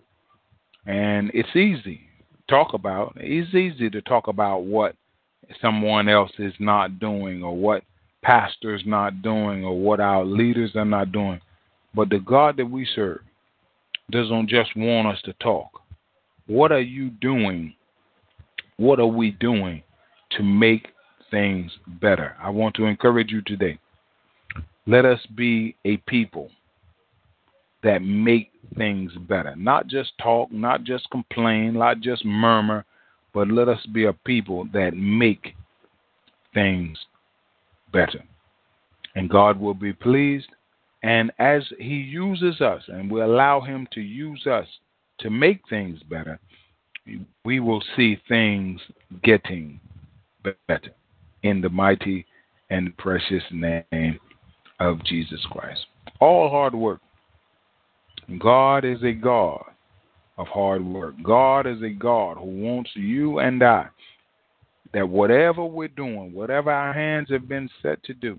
And 0.85 1.31
it's 1.33 1.55
easy 1.55 2.01
to 2.33 2.43
talk 2.47 2.73
about. 2.73 3.13
It's 3.17 3.53
easy 3.53 3.89
to 3.89 4.01
talk 4.01 4.27
about 4.27 4.63
what 4.63 4.95
someone 5.61 6.07
else 6.07 6.31
is 6.39 6.53
not 6.59 6.99
doing 6.99 7.43
or 7.43 7.55
what 7.55 7.83
pastors 8.21 8.83
not 8.85 9.21
doing 9.21 9.63
or 9.63 9.77
what 9.77 9.99
our 9.99 10.23
leaders 10.23 10.71
are 10.75 10.85
not 10.85 11.11
doing. 11.11 11.41
But 11.93 12.09
the 12.09 12.19
God 12.19 12.57
that 12.57 12.65
we 12.65 12.87
serve 12.95 13.21
doesn't 14.11 14.49
just 14.49 14.75
want 14.75 15.07
us 15.07 15.21
to 15.23 15.33
talk. 15.33 15.81
What 16.47 16.71
are 16.71 16.81
you 16.81 17.09
doing? 17.09 17.75
What 18.77 18.99
are 18.99 19.05
we 19.05 19.31
doing 19.31 19.83
to 20.31 20.43
make 20.43 20.87
things 21.31 21.71
better? 22.01 22.35
I 22.39 22.49
want 22.49 22.75
to 22.75 22.85
encourage 22.85 23.31
you 23.31 23.41
today. 23.41 23.79
Let 24.85 25.05
us 25.05 25.19
be 25.35 25.75
a 25.85 25.97
people 25.97 26.51
that 27.83 28.03
make 28.03 28.51
things 28.77 29.11
better. 29.27 29.55
Not 29.55 29.87
just 29.87 30.11
talk, 30.21 30.51
not 30.51 30.83
just 30.83 31.09
complain, 31.09 31.73
not 31.73 31.99
just 31.99 32.23
murmur, 32.25 32.85
but 33.33 33.47
let 33.49 33.69
us 33.69 33.83
be 33.87 34.05
a 34.05 34.13
people 34.13 34.67
that 34.73 34.95
make 34.95 35.55
things 36.53 36.97
better. 37.91 38.23
And 39.15 39.29
God 39.29 39.59
will 39.59 39.73
be 39.73 39.93
pleased. 39.93 40.49
And 41.03 41.31
as 41.39 41.63
He 41.79 41.95
uses 41.95 42.61
us 42.61 42.83
and 42.87 43.09
we 43.09 43.21
allow 43.21 43.61
Him 43.61 43.87
to 43.93 44.01
use 44.01 44.45
us 44.45 44.67
to 45.19 45.29
make 45.29 45.61
things 45.69 45.99
better, 46.09 46.39
we 47.43 47.59
will 47.59 47.83
see 47.95 48.21
things 48.27 48.79
getting 49.23 49.79
better 50.67 50.91
in 51.43 51.61
the 51.61 51.69
mighty 51.69 52.25
and 52.69 52.95
precious 52.97 53.43
name 53.51 54.19
of 54.79 55.03
Jesus 55.05 55.39
Christ. 55.51 55.81
All 56.19 56.49
hard 56.49 56.73
work. 56.73 57.01
God 58.39 58.85
is 58.85 59.03
a 59.03 59.11
God 59.11 59.65
of 60.37 60.47
hard 60.47 60.83
work. 60.85 61.15
God 61.23 61.67
is 61.67 61.81
a 61.81 61.89
God 61.89 62.37
who 62.37 62.45
wants 62.45 62.89
you 62.95 63.39
and 63.39 63.61
I 63.63 63.87
that 64.93 65.07
whatever 65.07 65.63
we're 65.65 65.87
doing, 65.87 66.33
whatever 66.33 66.71
our 66.71 66.93
hands 66.93 67.29
have 67.29 67.47
been 67.47 67.69
set 67.81 68.03
to 68.03 68.13
do, 68.13 68.37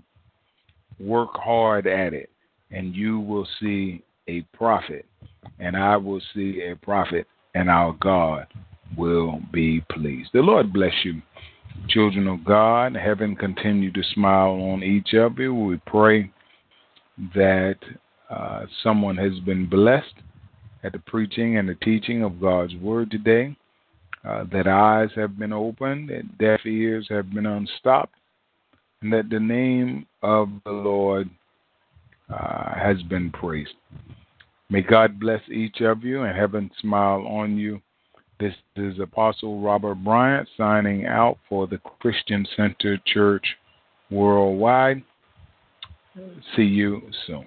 work 1.00 1.30
hard 1.34 1.86
at 1.86 2.12
it, 2.12 2.30
and 2.70 2.94
you 2.94 3.18
will 3.18 3.46
see 3.60 4.02
a 4.28 4.42
profit, 4.52 5.06
and 5.58 5.76
I 5.76 5.96
will 5.96 6.20
see 6.34 6.62
a 6.62 6.76
profit, 6.76 7.26
and 7.54 7.70
our 7.70 7.96
God 8.00 8.46
will 8.96 9.40
be 9.52 9.82
pleased. 9.90 10.30
The 10.32 10.40
Lord 10.40 10.72
bless 10.72 10.92
you, 11.04 11.22
children 11.88 12.28
of 12.28 12.44
God. 12.44 12.94
Heaven 12.96 13.37
continue 13.37 13.92
to 13.92 14.02
smile 14.14 14.52
on 14.52 14.82
each 14.82 15.14
of 15.14 15.38
you. 15.38 15.54
We 15.54 15.80
pray 15.87 16.30
that 17.35 17.76
uh, 18.30 18.66
someone 18.82 19.16
has 19.16 19.38
been 19.40 19.68
blessed 19.68 20.14
at 20.85 20.92
the 20.92 20.98
preaching 21.00 21.58
and 21.58 21.68
the 21.68 21.74
teaching 21.76 22.24
of 22.24 22.40
God's 22.40 22.74
Word 22.76 23.11
today, 23.11 23.56
uh, 24.24 24.44
that 24.52 24.66
eyes 24.66 25.11
have 25.14 25.38
been 25.38 25.52
opened, 25.52 26.08
that 26.08 26.38
deaf 26.38 26.61
ears 26.66 27.06
have 27.11 27.32
been 27.32 27.46
unstopped, 27.46 28.14
and 29.02 29.12
that 29.12 29.28
the 29.30 29.40
name 29.40 30.06
of 30.22 30.48
the 30.64 30.72
Lord 30.72 31.28
uh, 32.32 32.74
has 32.74 33.02
been 33.04 33.30
praised. 33.30 33.74
May 34.70 34.80
God 34.80 35.20
bless 35.20 35.42
each 35.50 35.80
of 35.82 36.02
you 36.02 36.22
and 36.22 36.37
heaven 36.37 36.70
smile 36.80 37.26
on 37.26 37.58
you. 37.58 37.80
This 38.42 38.55
is 38.74 38.98
Apostle 38.98 39.61
Robert 39.61 39.94
Bryant 40.02 40.48
signing 40.57 41.07
out 41.07 41.38
for 41.48 41.68
the 41.68 41.78
Christian 41.78 42.44
Center 42.57 42.98
Church 43.07 43.46
worldwide. 44.11 45.05
See 46.57 46.64
you 46.64 47.02
soon. 47.24 47.46